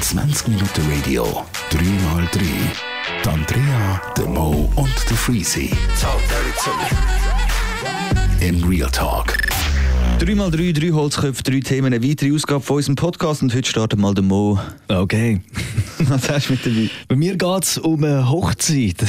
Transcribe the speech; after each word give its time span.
20 0.00 0.48
Minuten 0.48 0.82
Radio, 0.90 1.44
3x3. 1.70 2.40
Die 3.22 3.28
Andrea, 3.28 4.00
der 4.16 4.24
Mo 4.24 4.72
und 4.76 4.94
der 5.10 5.16
Freezy. 5.18 5.70
In 8.40 8.64
Real 8.64 8.90
Talk. 8.90 9.36
3x3, 10.20 10.72
drei 10.72 10.90
Holzköpfe, 10.92 11.42
drei 11.42 11.60
Themen, 11.60 11.92
eine 11.92 12.02
weitere 12.02 12.32
Ausgabe 12.32 12.62
von 12.62 12.76
unserem 12.76 12.96
Podcast 12.96 13.42
und 13.42 13.54
heute 13.54 13.68
startet 13.68 13.98
mal 13.98 14.14
der 14.14 14.24
Mo. 14.24 14.58
Okay. 14.88 15.42
Was 15.98 16.30
hast 16.30 16.48
du 16.48 16.52
mit 16.54 16.64
dabei? 16.64 16.88
Bei 17.08 17.16
mir 17.16 17.36
geht 17.36 17.62
es 17.62 17.76
um 17.76 18.02
eine 18.02 18.26
Hochzeit. 18.30 19.04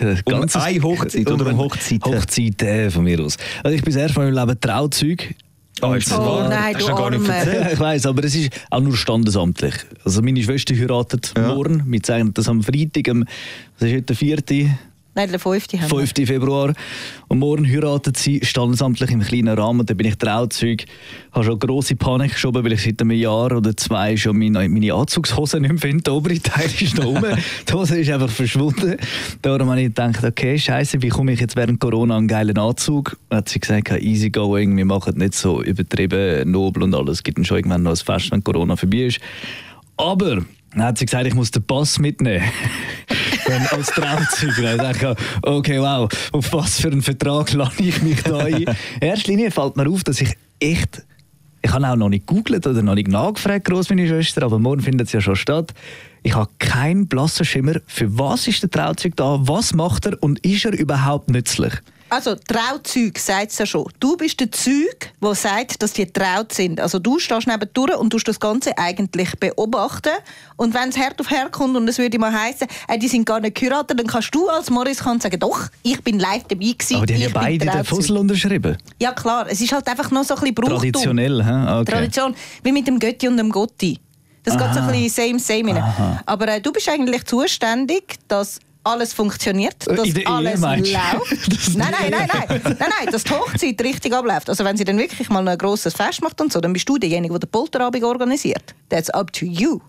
Um 0.24 0.46
eine 0.54 0.82
Hochzeit 0.82 1.30
oder 1.30 1.42
um 1.44 1.48
eine 1.48 1.58
Hochzeiten? 1.58 2.10
Hochzeit 2.10 2.62
äh, 2.62 2.90
von 2.90 3.04
mir 3.04 3.20
aus. 3.20 3.36
Also 3.62 3.76
ich 3.76 3.82
bin 3.82 3.92
das 3.92 4.00
erste 4.00 4.18
Mal 4.18 4.28
in 4.28 4.34
meinem 4.34 4.48
Leben 4.48 4.60
Trauzeug. 4.60 5.34
Oh, 5.82 5.92
ist 5.94 6.10
das 6.10 6.18
Oh 6.18 6.22
wahr? 6.26 6.48
nein, 6.48 6.74
Hast 6.74 6.84
du 6.86 6.90
noch 6.90 6.98
gar 6.98 7.10
nicht 7.10 7.28
erzählt. 7.28 7.72
ich 7.74 7.78
weiß, 7.80 8.06
aber 8.06 8.24
es 8.24 8.34
ist 8.34 8.50
auch 8.70 8.80
nur 8.80 8.96
standesamtlich. 8.96 9.74
Also 10.04 10.22
meine 10.22 10.42
Schwester 10.42 10.74
heiratet 10.74 11.32
Ja. 11.36 11.48
morgen. 11.54 11.84
Wir 11.86 12.02
zeigen 12.02 12.34
das 12.34 12.48
am 12.48 12.62
Freitag, 12.62 13.08
am, 13.08 13.24
was 13.78 13.88
ist 13.88 13.94
heute, 13.94 14.02
der 14.02 14.16
4. 14.16 14.38
Nein, 15.18 15.30
der 15.30 15.40
fünfte 15.40 15.76
haben 15.80 15.90
wir. 15.90 16.06
5. 16.06 16.28
Februar. 16.28 16.72
Und 17.26 17.40
morgen 17.40 17.66
heiratet 17.68 18.16
sie 18.16 18.38
standesamtlich 18.44 19.10
im 19.10 19.20
kleinen 19.20 19.58
Rahmen. 19.58 19.84
Da 19.84 19.92
bin 19.92 20.06
ich 20.06 20.14
Trauzeug. 20.14 20.84
habe 21.32 21.44
schon 21.44 21.58
grosse 21.58 21.96
Panik 21.96 22.34
geschoben, 22.34 22.62
weil 22.62 22.74
ich 22.74 22.84
seit 22.84 23.00
einem 23.00 23.10
Jahr 23.10 23.50
oder 23.50 23.76
zwei 23.76 24.16
schon 24.16 24.38
meine, 24.38 24.68
meine 24.68 24.94
Anzugshose 24.94 25.58
nicht 25.58 25.72
mehr 25.72 25.80
finde. 25.80 26.04
Der 26.04 26.14
obere 26.14 26.38
Teil 26.38 26.66
ist 26.66 26.96
noch 26.98 27.06
rum. 27.06 27.24
Die 27.68 27.72
Hose 27.72 27.98
ist 27.98 28.10
einfach 28.10 28.30
verschwunden. 28.30 28.96
Darum 29.42 29.70
habe 29.70 29.80
ich 29.80 29.88
gedacht, 29.88 30.22
okay, 30.22 30.56
scheiße, 30.56 31.02
wie 31.02 31.08
komme 31.08 31.32
ich 31.32 31.40
jetzt 31.40 31.56
während 31.56 31.80
Corona 31.80 32.14
an 32.14 32.18
einen 32.18 32.28
geilen 32.28 32.56
Anzug? 32.56 33.18
Dann 33.28 33.38
hat 33.38 33.48
sie 33.48 33.58
gesagt, 33.58 33.90
easy 34.00 34.30
going, 34.30 34.76
wir 34.76 34.84
machen 34.84 35.18
nicht 35.18 35.34
so 35.34 35.64
übertrieben 35.64 36.48
nobel 36.48 36.84
und 36.84 36.94
alles. 36.94 37.18
Es 37.18 37.22
gibt 37.24 37.38
dann 37.38 37.44
schon 37.44 37.56
irgendwann 37.56 37.82
noch 37.82 37.90
ein 37.90 37.96
Fest, 37.96 38.30
wenn 38.30 38.44
Corona 38.44 38.76
vorbei 38.76 39.06
ist. 39.06 39.18
Aber 39.96 40.44
dann 40.72 40.82
hat 40.82 40.98
sie 40.98 41.06
gesagt, 41.06 41.26
ich 41.26 41.34
muss 41.34 41.50
den 41.50 41.62
Pass 41.64 41.98
mitnehmen. 41.98 42.44
Dann 43.46 43.66
als 43.68 43.86
Trauzeuge. 43.86 44.76
Dann 44.76 44.80
habe 44.80 45.16
ich 45.16 45.48
okay, 45.48 45.80
wow, 45.80 46.08
auf 46.32 46.52
was 46.52 46.80
für 46.80 46.88
einen 46.88 47.00
Vertrag 47.00 47.52
lade 47.54 47.72
ich 47.78 48.02
mich 48.02 48.22
da 48.22 48.38
ein? 48.38 48.64
In 49.00 49.08
erster 49.08 49.30
Linie 49.30 49.50
fällt 49.50 49.76
mir 49.76 49.88
auf, 49.88 50.04
dass 50.04 50.20
ich 50.20 50.36
echt. 50.60 51.02
Ich 51.62 51.72
habe 51.72 51.88
auch 51.88 51.96
noch 51.96 52.10
nicht 52.10 52.26
gegoogelt 52.26 52.66
oder 52.66 52.82
noch 52.82 52.94
nicht 52.94 53.08
nachgefragt, 53.08 53.64
gross 53.64 53.90
meine 53.90 54.06
Schwester, 54.06 54.44
aber 54.44 54.58
morgen 54.58 54.80
findet 54.80 55.08
es 55.08 55.12
ja 55.12 55.20
schon 55.20 55.34
statt. 55.34 55.72
Ich 56.22 56.34
habe 56.34 56.50
keinen 56.58 57.08
blassen 57.08 57.44
Schimmer, 57.44 57.76
für 57.86 58.16
was 58.16 58.46
ist 58.46 58.62
der 58.62 58.70
Trauzeug 58.70 59.16
da, 59.16 59.38
was 59.40 59.74
macht 59.74 60.06
er 60.06 60.22
und 60.22 60.38
ist 60.46 60.64
er 60.64 60.78
überhaupt 60.78 61.30
nützlich? 61.30 61.72
Also, 62.10 62.34
Trauzeug 62.34 63.18
sagt 63.18 63.52
es 63.52 63.58
ja 63.58 63.66
schon. 63.66 63.86
Du 64.00 64.16
bist 64.16 64.40
der 64.40 64.50
Zeug, 64.50 65.12
der 65.22 65.34
sagt, 65.34 65.82
dass 65.82 65.92
die 65.92 66.06
traut 66.06 66.52
sind. 66.52 66.80
Also, 66.80 66.98
du 66.98 67.18
stehst 67.18 67.46
neben 67.46 67.68
durch 67.74 67.94
und 67.96 68.10
tust 68.10 68.26
das 68.28 68.40
Ganze 68.40 68.76
eigentlich 68.78 69.38
beobachten. 69.38 70.12
Und 70.56 70.74
wenn 70.74 70.88
es 70.88 70.96
Herd 70.96 71.20
auf 71.20 71.30
Herd 71.30 71.52
kommt 71.52 71.76
und 71.76 71.86
es 71.88 71.98
würde 71.98 72.18
mal 72.18 72.32
heißen, 72.32 72.66
äh, 72.88 72.98
die 72.98 73.08
sind 73.08 73.26
gar 73.26 73.40
nicht 73.40 73.56
geheiratet, 73.56 73.98
dann 73.98 74.06
kannst 74.06 74.34
du 74.34 74.48
als 74.48 74.70
Morris 74.70 74.98
sagen, 74.98 75.38
doch, 75.38 75.68
ich 75.82 76.02
bin 76.02 76.18
live 76.18 76.44
dabei 76.48 76.72
gewesen. 76.72 76.96
Aber 76.96 77.06
die 77.06 77.14
haben 77.14 77.20
ja 77.20 77.28
beide 77.32 77.66
den. 77.66 77.84
Fussel 77.84 78.16
unterschrieben. 78.16 78.76
Ja, 79.00 79.12
klar. 79.12 79.46
Es 79.48 79.60
ist 79.60 79.72
halt 79.72 79.86
einfach 79.88 80.10
noch 80.10 80.24
so 80.24 80.34
ein 80.34 80.40
bisschen 80.40 80.54
Brauchtum. 80.54 80.78
Traditionell, 80.78 81.44
hä? 81.44 81.80
Okay. 81.80 81.92
Tradition, 81.92 82.34
wie 82.62 82.72
mit 82.72 82.86
dem 82.86 82.98
Götti 82.98 83.28
und 83.28 83.36
dem 83.36 83.50
Gotti. 83.50 83.98
Das 84.44 84.56
geht 84.56 84.74
so 84.74 84.80
ein 84.80 84.86
bisschen 84.90 85.38
same, 85.38 85.62
same. 85.62 85.82
Aha. 85.82 86.22
Aber 86.24 86.48
äh, 86.48 86.60
du 86.60 86.72
bist 86.72 86.88
eigentlich 86.88 87.24
zuständig, 87.24 88.16
dass 88.28 88.60
alles 88.88 89.12
funktioniert, 89.12 89.86
Äh, 89.86 89.94
dass 89.94 90.06
in 90.08 90.14
der 90.14 90.22
Ehe, 90.24 90.28
alles 90.28 90.60
meinst 90.60 90.92
läuft. 90.92 91.48
Das 91.66 91.74
nein, 91.74 91.88
nein, 91.92 92.10
nein, 92.10 92.28
nein, 92.48 92.60
nein, 92.64 92.76
nein, 92.78 93.12
dass 93.12 93.24
die 93.24 93.32
Hochzeit 93.32 93.80
richtig 93.82 94.12
abläuft. 94.12 94.48
Also 94.48 94.64
wenn 94.64 94.76
sie 94.76 94.84
dann 94.84 94.98
wirklich 94.98 95.28
mal 95.28 95.46
ein 95.46 95.58
grosses 95.58 95.94
Fest 95.94 96.22
macht 96.22 96.40
und 96.40 96.52
so, 96.52 96.60
dann 96.60 96.72
bist 96.72 96.88
du 96.88 96.98
derjenige, 96.98 97.32
der 97.34 97.40
den 97.40 97.50
Polterabend 97.50 98.02
organisiert. 98.04 98.74
That's 98.88 99.10
up 99.10 99.32
to 99.32 99.44
you. 99.46 99.80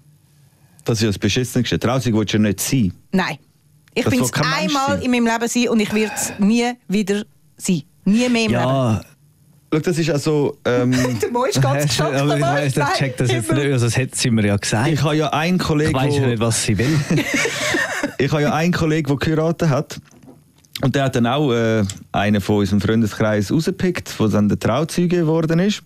Das 0.86 0.97
ist 1.00 1.03
ja 1.03 1.09
das 1.09 1.19
Beschissenste. 1.19 1.78
Trauzeug 1.80 2.14
willst 2.16 2.33
du 2.33 2.38
ja 2.38 2.44
nicht 2.44 2.59
sein. 2.59 2.94
Nein. 3.11 3.38
Ich 3.94 4.06
bin 4.06 4.22
es 4.22 4.31
einmal 4.33 4.88
sein. 4.88 5.02
in 5.02 5.12
meinem 5.12 5.25
Leben 5.28 5.47
sein 5.47 5.69
und 5.69 5.79
ich 5.79 5.94
werde 5.94 6.13
es 6.16 6.31
nie 6.40 6.72
wieder 6.88 7.23
sein. 7.57 7.84
Nie 8.06 8.29
mehr 8.29 8.46
im 8.46 8.52
Leben. 8.52 8.53
Ja, 8.53 9.02
Schau, 9.72 9.79
das 9.81 9.97
ist 10.00 10.09
also... 10.09 10.57
Ähm, 10.66 10.91
Der 11.22 11.29
Mo 11.31 11.44
ist 11.46 11.62
ganz 11.62 11.84
geschockt. 11.88 12.16
aber 12.16 12.38
ich 12.38 12.41
weiss, 12.41 12.73
der 12.73 12.91
checkt 12.97 13.19
das 13.19 13.31
jetzt 13.31 13.52
nicht. 13.52 13.72
Also, 13.72 13.85
das 13.85 13.97
hat 13.97 14.16
sie 14.16 14.31
mir 14.31 14.47
ja 14.47 14.57
gesagt. 14.57 14.88
ich 14.90 15.03
habe 15.03 15.16
ja 15.16 15.29
einen 15.29 15.59
Kollegen, 15.59 15.91
Ich 15.91 15.96
weiß 15.96 16.16
ja 16.16 16.25
nicht, 16.28 16.40
was 16.40 16.63
sie 16.63 16.78
will. 16.78 17.00
ich 18.17 18.31
habe 18.31 18.41
ja 18.41 18.53
einen 18.53 18.73
Kollegen, 18.73 19.07
der 19.07 19.17
geheiratet 19.17 19.69
hat. 19.69 19.99
Und 20.81 20.95
der 20.95 21.03
hat 21.03 21.15
dann 21.15 21.27
auch 21.27 21.51
äh, 21.51 21.83
einen 22.13 22.39
von 22.39 22.57
unserem 22.59 22.79
Freundeskreis 22.79 23.51
rausgepickt, 23.51 24.17
der 24.17 24.27
dann 24.29 24.47
der 24.47 24.59
Trauzeuge 24.59 25.17
geworden 25.17 25.59
ist. 25.59 25.83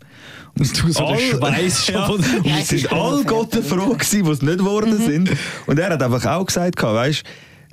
Und 0.57 0.84
du 0.84 0.91
so 0.91 1.06
All- 1.07 1.19
Schweiß 1.19 1.85
schon 1.85 1.96
ja. 1.96 2.06
Und 2.07 2.25
es 2.46 2.68
sind 2.68 2.91
alle 2.91 3.24
Gott 3.24 3.56
froh 3.56 3.94
gewesen, 3.94 4.24
die 4.24 4.29
es 4.31 4.41
nicht 4.44 4.59
geworden 4.59 4.97
sind. 5.00 5.31
Und 5.66 5.79
er 5.79 5.90
hat 5.90 6.03
einfach 6.03 6.24
auch 6.28 6.46
gesagt, 6.46 6.81
weißt 6.81 7.24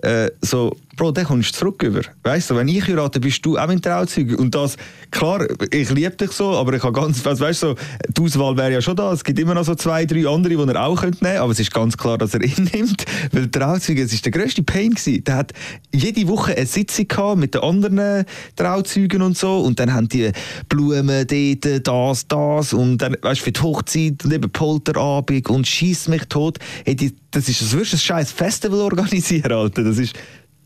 äh, 0.03 0.31
so, 0.41 0.75
Bro, 1.01 1.13
den 1.13 1.25
kommst 1.25 1.55
du 1.55 1.59
zurück 1.61 1.83
über. 1.83 2.03
Weißt 2.25 2.51
du, 2.51 2.57
wenn 2.57 2.69
ich 2.69 2.87
heirate, 2.87 3.21
bist 3.21 3.47
du 3.47 3.57
auch 3.57 3.67
mein 3.67 3.81
Trauzeuge. 3.81 4.37
Und 4.37 4.55
das, 4.55 4.77
klar, 5.11 5.47
ich 5.71 5.89
liebe 5.89 6.11
dich 6.11 6.31
so, 6.33 6.51
aber 6.51 6.75
ich 6.75 6.83
habe 6.83 6.93
ganz, 6.93 7.27
also, 7.27 7.43
weißt 7.43 7.63
du, 7.63 7.75
die 8.07 8.21
Auswahl 8.21 8.55
wäre 8.59 8.73
ja 8.75 8.83
schon 8.83 8.97
da. 8.97 9.11
Es 9.11 9.25
gibt 9.25 9.39
immer 9.39 9.55
noch 9.55 9.65
so 9.65 9.75
zwei, 9.75 10.05
drei 10.05 10.29
andere, 10.29 10.55
die 10.55 10.75
er 10.75 10.85
auch 10.85 11.01
nehmen 11.01 11.19
könnte. 11.19 11.41
Aber 11.41 11.53
es 11.53 11.59
ist 11.59 11.73
ganz 11.73 11.97
klar, 11.97 12.19
dass 12.19 12.35
er 12.35 12.43
ihn 12.43 12.69
nimmt. 12.75 13.07
Weil 13.33 13.51
Trauzeuge, 13.51 14.03
es 14.03 14.13
ist 14.13 14.27
der 14.27 14.33
grösste 14.33 14.63
Pain 14.63 14.91
gewesen. 14.91 15.25
Der 15.25 15.37
hat 15.37 15.55
jede 15.91 16.29
Woche 16.29 16.55
eine 16.55 16.67
Sitzung 16.67 17.09
gehabt 17.09 17.39
mit 17.39 17.55
den 17.55 17.63
anderen 17.63 18.27
Trauzeugen 18.57 19.23
und 19.23 19.39
so. 19.39 19.61
Und 19.61 19.81
dann 19.81 19.95
haben 19.95 20.07
die 20.07 20.31
Blumen 20.69 21.27
dort, 21.27 21.87
das, 21.87 22.29
das. 22.29 22.75
Und 22.75 22.99
dann, 22.99 23.17
weißt 23.23 23.41
du, 23.41 23.45
für 23.45 23.53
die 23.53 23.61
Hochzeit 23.63 24.23
und 24.23 24.35
eben 24.35 24.51
Polterabend 24.51 25.49
und 25.49 25.67
schieß 25.67 26.09
mich 26.09 26.25
tot. 26.27 26.59
Hey, 26.85 26.95
die, 26.95 27.17
das 27.31 27.49
ist, 27.49 27.63
als 27.63 27.73
würdest 27.73 27.93
du 27.93 27.97
ein 27.97 28.01
scheiß 28.01 28.33
Festival 28.33 28.81
organisieren, 28.81 29.53
Alter. 29.53 29.83
Das 29.83 29.97
ist 29.97 30.15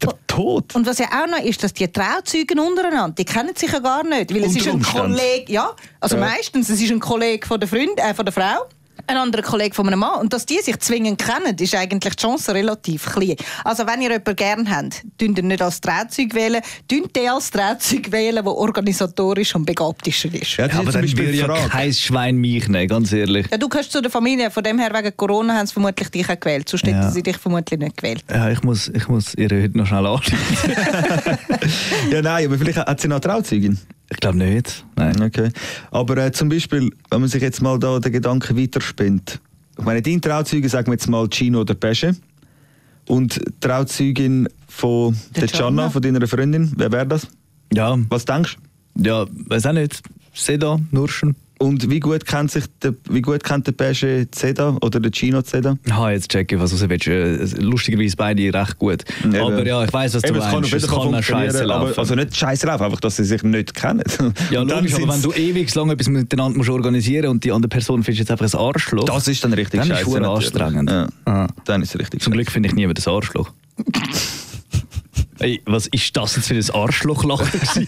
der 0.06 0.26
Tod. 0.26 0.74
Und 0.74 0.86
was 0.86 0.98
ja 0.98 1.06
auch 1.06 1.26
noch 1.28 1.38
ist, 1.44 1.62
dass 1.62 1.72
die 1.72 1.88
Trauzeugen 1.88 2.58
untereinander, 2.58 3.14
die 3.16 3.24
kennen 3.24 3.54
sich 3.54 3.70
ja 3.72 3.78
gar 3.78 4.04
nicht, 4.04 4.32
weil 4.34 4.44
es 4.44 4.48
Unter 4.48 4.58
ist 4.60 4.66
ein 4.66 4.72
Umständen. 4.74 5.08
Kollege, 5.14 5.52
ja, 5.52 5.70
also 6.00 6.16
Ja. 6.16 6.20
meistens, 6.22 6.68
es 6.70 6.80
ist 6.80 6.90
ein 6.90 7.00
Kollege 7.00 7.46
von 7.46 7.58
der 7.60 7.68
Freund, 7.68 7.98
äh, 7.98 8.14
von 8.14 8.24
der 8.24 8.32
Frau, 8.32 8.66
ein 9.06 9.16
anderer 9.16 9.42
Kollege 9.42 9.74
von 9.74 9.86
einem 9.86 9.98
Mann. 10.00 10.20
Und 10.20 10.32
dass 10.32 10.46
die 10.46 10.58
sich 10.60 10.78
zwingend 10.78 11.20
kennen, 11.22 11.56
ist 11.58 11.74
eigentlich 11.74 12.14
die 12.16 12.22
Chance 12.22 12.54
relativ 12.54 13.04
klein. 13.12 13.36
Also 13.64 13.86
wenn 13.86 14.00
ihr 14.02 14.10
jemanden 14.10 14.36
gerne 14.36 14.70
habt, 14.70 15.02
dünnt 15.20 15.38
ihr 15.38 15.44
nicht 15.44 15.60
als 15.62 15.80
Trauzeug 15.80 16.34
wählen, 16.34 16.60
dünnt 16.90 17.16
ihr 17.16 17.32
als 17.32 17.50
Trauzeug 17.50 18.10
wählen, 18.12 18.42
der 18.44 18.46
organisatorisch 18.46 19.54
und 19.54 19.66
begabtischer 19.66 20.32
ist. 20.32 20.56
Ja, 20.56 20.66
Ja, 20.66 20.72
ist 20.72 20.78
aber 20.78 20.92
dann 20.92 21.02
Beispiel 21.02 21.26
würde 21.26 21.38
ja 21.38 21.68
kein 21.68 21.92
Schwein 21.92 22.36
mich 22.36 22.68
nehmen, 22.68 22.88
ganz 22.88 23.12
ehrlich. 23.12 23.46
Ja, 23.50 23.58
du 23.58 23.68
gehörst 23.68 23.92
zu 23.92 24.00
der 24.00 24.10
Familie, 24.10 24.50
von 24.50 24.62
dem 24.62 24.78
her 24.78 24.90
wegen 24.94 25.16
Corona 25.16 25.54
haben 25.54 25.66
sie 25.66 25.72
vermutlich 25.74 26.08
dich 26.10 26.28
auch 26.28 26.38
gewählt, 26.40 26.68
sonst 26.68 26.84
hätten 26.86 26.94
Ja. 27.02 27.10
sie 27.10 27.22
dich 27.22 27.36
vermutlich 27.36 27.78
nicht 27.80 27.96
gewählt. 27.96 28.24
Ja, 28.30 28.50
ich 28.50 28.62
muss, 28.62 28.88
ich 28.88 29.08
muss 29.08 29.34
ihr 29.34 29.50
heute 29.50 29.76
noch 29.76 29.86
schnell 29.86 30.06
anschauen. 30.06 30.38
Ja, 32.10 32.22
nein, 32.22 32.46
aber 32.46 32.58
vielleicht 32.58 32.78
hat 32.78 33.00
sie 33.00 33.08
noch 33.08 33.16
eine 33.16 33.20
Trauzeugin. 33.22 33.78
Ich 34.10 34.16
glaube 34.18 34.38
nicht. 34.38 34.84
Nein. 34.96 35.20
Okay. 35.22 35.50
Aber 35.90 36.16
äh, 36.18 36.32
zum 36.32 36.48
Beispiel, 36.48 36.90
wenn 37.10 37.20
man 37.20 37.28
sich 37.28 37.42
jetzt 37.42 37.62
mal 37.62 37.78
da 37.78 37.98
den 37.98 38.12
Gedanken 38.12 38.56
weiterspinnt. 38.56 39.40
Ich 39.78 39.84
meine, 39.84 40.02
dein 40.02 40.20
Trauzeuge, 40.20 40.68
sagen 40.68 40.86
wir 40.88 40.92
jetzt 40.94 41.08
mal 41.08 41.26
Gino 41.28 41.60
oder 41.62 41.74
Pesche. 41.74 42.14
Und 43.06 43.36
die 43.36 43.42
Trauzeugin 43.60 44.48
von 44.68 45.14
Der 45.34 45.42
der 45.42 45.48
Gianna, 45.48 45.68
Gianna. 45.68 45.90
von 45.90 46.02
deiner 46.02 46.26
Freundin, 46.26 46.72
wer 46.76 46.90
wäre 46.92 47.06
das? 47.06 47.26
Ja, 47.72 47.98
Was 48.08 48.24
denkst 48.24 48.56
du? 48.96 49.02
ja, 49.08 49.26
weiß 49.48 49.66
auch 49.66 49.72
nicht. 49.72 50.00
Seda, 50.32 50.78
Nurschen. 50.90 51.36
Und 51.60 51.88
wie 51.88 52.00
gut 52.00 52.26
kennt 52.26 52.50
sich 52.50 52.64
der, 52.82 52.94
wie 53.08 53.22
gut 53.22 53.44
kennt 53.44 53.66
der 53.66 53.72
Pesche 53.72 54.26
Zeda 54.32 54.76
oder 54.80 54.98
der 54.98 55.12
Gino 55.12 55.40
Zeda? 55.40 55.76
Ha, 55.90 56.10
jetzt 56.10 56.28
checke 56.30 56.56
ich, 56.56 56.60
was 56.60 56.76
du 56.76 56.88
willst. 56.90 57.06
Äh, 57.06 57.60
Lustigerweise 57.62 58.16
beide 58.16 58.52
recht 58.52 58.78
gut. 58.78 59.04
Eben. 59.24 59.36
Aber 59.36 59.64
ja, 59.64 59.84
ich 59.84 59.92
weiß, 59.92 60.14
was 60.14 60.22
du 60.22 60.28
Eben, 60.30 60.40
kann 60.40 60.52
meinst. 60.52 60.74
auf 60.74 60.82
Es 60.82 60.88
kann 60.88 61.00
eine 61.14 61.22
Scheiße 61.22 61.58
funktionieren, 61.58 61.70
aber, 61.70 61.86
laufen. 61.86 61.98
also 62.00 62.14
nicht 62.16 62.36
Scheiße 62.36 62.66
laufen, 62.66 62.84
einfach, 62.84 63.00
dass 63.00 63.16
sie 63.16 63.24
sich 63.24 63.42
nicht 63.44 63.72
kennen. 63.74 64.02
ja, 64.50 64.60
Und 64.62 64.68
dann 64.70 64.78
logisch, 64.84 64.94
aber 64.94 65.14
wenn 65.14 65.22
du 65.22 65.32
ewig 65.32 65.72
lang 65.74 65.90
etwas 65.90 66.08
miteinander 66.08 66.58
musst 66.58 66.70
organisieren 66.70 67.28
und 67.30 67.44
die 67.44 67.52
andere 67.52 67.68
Person 67.68 68.02
findest 68.02 68.28
jetzt 68.28 68.30
einfach 68.40 68.52
ein 68.52 68.60
Arschloch. 68.66 69.04
Das 69.04 69.28
ist 69.28 69.44
dann 69.44 69.52
richtig 69.52 69.80
Dann 69.80 69.90
ist 69.92 69.98
scheiße. 69.98 70.10
natürlich. 70.20 70.36
anstrengend. 70.46 70.90
Ja. 70.90 71.08
Ah. 71.24 71.46
Dann 71.66 71.82
ist 71.82 71.94
es 71.94 72.00
richtig 72.00 72.20
Zum 72.20 72.32
Glück 72.32 72.50
finde 72.50 72.68
ich 72.68 72.74
niemand 72.74 72.98
das 72.98 73.06
Arschloch. 73.06 73.50
Ey, 75.44 75.60
was 75.66 75.88
ist 75.88 76.16
das 76.16 76.36
jetzt 76.36 76.48
für 76.48 76.54
ein 76.54 76.70
Arschlochlachen 76.82 77.50
gewesen? 77.52 77.86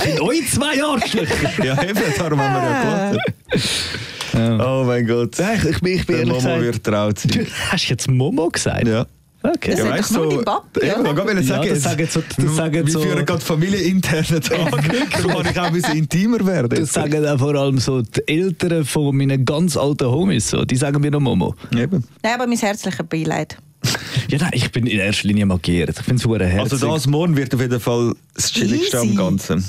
Sind 0.00 0.20
euch 0.20 0.48
zwei 0.48 0.80
Arschlöcher? 0.80 1.64
Ja, 1.64 1.82
eben, 1.82 1.98
darum 2.16 2.40
haben 2.40 2.54
wir 2.54 2.70
ja 2.70 3.10
gelacht. 3.10 4.60
Oh 4.64 4.84
mein 4.86 5.04
Gott. 5.08 5.36
Ja, 5.38 5.54
ich, 5.54 5.64
ich, 5.64 5.80
bin- 5.80 5.94
ich 5.98 6.06
bin 6.06 6.16
Der 6.18 6.26
Momo 6.26 6.38
gesagt... 6.38 6.62
wird 6.62 6.84
traut 6.84 7.24
Du 7.24 7.28
sein. 7.38 7.46
hast 7.70 7.88
jetzt 7.88 8.08
Momo 8.08 8.48
gesagt? 8.48 8.86
Ja. 8.86 9.04
Okay. 9.42 9.70
Das 9.72 9.78
Ja, 9.80 9.88
weißt 9.90 10.10
doch 10.12 10.16
nur 10.18 10.28
du, 10.30 10.36
dein 10.36 10.44
Papi, 10.44 10.86
ja, 10.86 11.00
ich 11.00 11.04
wollte 11.04 11.32
Ja, 11.32 11.42
sagen, 11.42 11.68
das 11.68 11.82
sagen 11.82 12.08
so- 12.10 12.22
das 12.36 12.56
sagen 12.56 12.86
wir 12.86 12.92
so- 12.92 13.00
führen 13.00 13.26
gerade 13.26 13.40
familieninterne 13.44 14.40
Tage. 14.40 15.06
Darum 15.12 15.32
kann 15.42 15.46
ich 15.52 15.58
auch 15.60 15.64
ein 15.64 15.72
bisschen 15.72 15.96
intimer 15.98 16.46
werden. 16.46 16.68
Das 16.80 16.92
sagen 16.92 17.26
auch 17.26 17.38
vor 17.40 17.54
allem 17.56 17.78
so 17.78 18.02
die 18.02 18.22
Eltern 18.28 18.84
von 18.84 19.16
meinen 19.16 19.44
ganz 19.44 19.76
alten 19.76 20.06
Homies. 20.08 20.48
So. 20.50 20.64
Die 20.64 20.76
sagen 20.76 21.00
mir 21.00 21.10
noch 21.10 21.18
Momo. 21.20 21.56
Eben. 21.76 22.04
Nein, 22.22 22.34
aber 22.34 22.46
mein 22.46 22.56
herzliches 22.58 23.04
Beileid. 23.08 23.56
Ja, 24.28 24.38
nein, 24.38 24.50
ich 24.54 24.70
bin 24.72 24.86
in 24.86 24.98
erster 24.98 25.28
Linie 25.28 25.46
markiert. 25.46 25.90
Ich 25.90 25.96
finde 25.96 26.16
es 26.16 26.22
super 26.22 26.44
herzig. 26.44 26.72
Also 26.72 26.92
das 26.92 27.06
morgen 27.06 27.36
wird 27.36 27.54
auf 27.54 27.60
jeden 27.60 27.80
Fall 27.80 28.14
das 28.34 28.50
Chilligste 28.52 28.98
am 28.98 29.06
Easy. 29.08 29.16
Ganzen. 29.16 29.64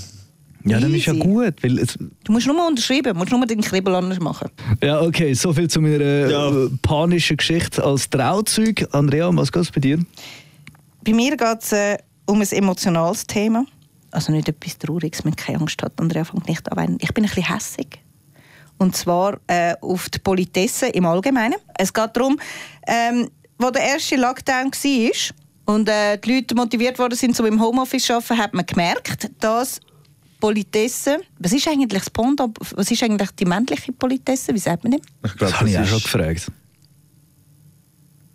Ja, 0.66 0.80
dann 0.80 0.94
ist 0.94 1.06
ja 1.06 1.14
Easy. 1.14 1.24
gut. 1.24 1.54
Weil 1.64 1.80
es, 1.80 1.98
Du 2.24 2.32
musst 2.32 2.48
nur 2.48 2.56
mal 2.56 2.68
unterschreiben, 2.68 3.16
musst 3.18 3.30
nur 3.32 3.40
mal 3.40 3.46
den 3.46 3.62
Kribbel 3.62 3.94
anders 3.96 4.20
machen. 4.20 4.50
ja, 4.84 5.00
okay, 5.02 5.34
so 5.34 5.54
viel 5.54 5.70
zu 5.70 5.80
meiner 5.82 6.00
äh, 6.02 6.32
Ja. 6.32 6.52
panischen 6.82 7.38
Geschichte 7.38 7.84
als 7.84 8.10
Trauzeug. 8.10 8.88
Andrea, 8.92 9.30
was 9.34 9.52
geht 9.52 9.72
bei 9.74 9.80
dir? 9.82 10.00
Bei 11.06 11.14
mir 11.14 11.38
geht 11.38 11.62
es 11.62 11.72
äh, 11.72 11.98
um 12.26 12.42
ein 12.42 12.48
emotionales 12.52 13.26
Thema. 13.26 13.66
Also 14.12 14.32
nicht 14.32 14.50
etwas 14.50 14.78
Trauriges, 14.78 15.24
mit 15.24 15.38
keine 15.38 15.60
Angst 15.60 15.82
hat. 15.84 15.94
Andrea 15.98 16.24
fängt 16.24 16.48
nicht 16.48 16.70
an 16.72 16.78
weinen. 16.78 16.98
Ich 17.02 17.14
bin 17.14 17.24
ein 17.24 17.30
bisschen 17.30 17.54
hässig. 17.54 18.00
Und 18.80 18.96
zwar 18.96 19.40
äh, 19.48 19.74
auf 19.82 20.10
die 20.10 20.20
Politesse 20.20 20.88
im 20.88 21.06
Allgemeinen. 21.06 21.56
Es 21.78 21.94
geht 21.94 22.10
darum, 22.14 22.40
ähm, 22.88 23.28
wo 23.58 23.70
der 23.72 23.84
erste 23.84 24.16
Lockdown 24.16 24.72
war 24.72 25.34
und 25.76 25.90
äh, 25.90 26.18
die 26.18 26.36
Leute 26.36 26.56
motiviert 26.56 26.98
worden 27.00 27.16
sind, 27.16 27.40
um 27.40 27.46
im 27.46 27.62
Homeoffice 27.62 28.06
zu 28.06 28.14
arbeiten, 28.14 28.38
hat 28.38 28.54
man 28.54 28.66
gemerkt, 28.66 29.30
dass 29.40 29.80
Politesse, 30.40 31.20
was 31.40 31.52
ist 31.54 31.68
eigentlich 31.68 32.04
das 32.04 32.10
Pendant, 32.10 32.58
was 32.76 32.92
ist 32.92 33.02
eigentlich 33.04 33.32
die 33.32 33.46
männliche 33.46 33.92
Politesse, 33.92 34.54
wie 34.54 34.60
sagt 34.60 34.84
man 34.84 34.92
dem? 34.92 35.02
Ich 35.26 35.36
glaube, 35.36 35.52
Das 35.52 35.60
habe 35.60 35.70
ich 35.70 35.78
auch 35.78 35.82
das, 35.82 35.90
schon 35.90 36.02
gefragt. 36.02 36.52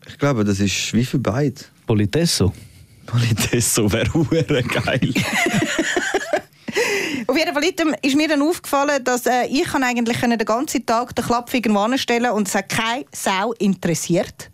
ich 0.09 0.19
glaube, 0.19 0.45
das 0.45 0.61
ist 0.61 0.93
wie 0.93 1.05
für 1.05 1.19
beide. 1.19 1.61
Politesso. 1.87 2.53
Politesso 3.07 3.91
wäre 3.93 4.13
hure 4.15 4.45
geil. 4.45 5.15
Auf 7.27 7.39
jeden 7.39 7.55
Fall 7.55 7.65
ist 8.03 8.17
mir 8.17 8.29
dann 8.29 8.43
aufgefallen, 8.43 9.03
dass 9.05 9.27
äh, 9.27 9.47
ich 9.47 9.65
kann 9.65 9.83
eigentlich 9.85 10.19
den 10.19 10.37
ganzen 10.39 10.85
Tag 10.85 11.15
den 11.15 11.25
Klapp 11.25 11.53
irgendwo 11.55 11.81
anstellen 11.81 12.31
und 12.33 12.49
es 12.49 12.55
hat 12.55 12.69
keine 12.69 13.05
Sau 13.13 13.53
interessiert. 13.55 14.51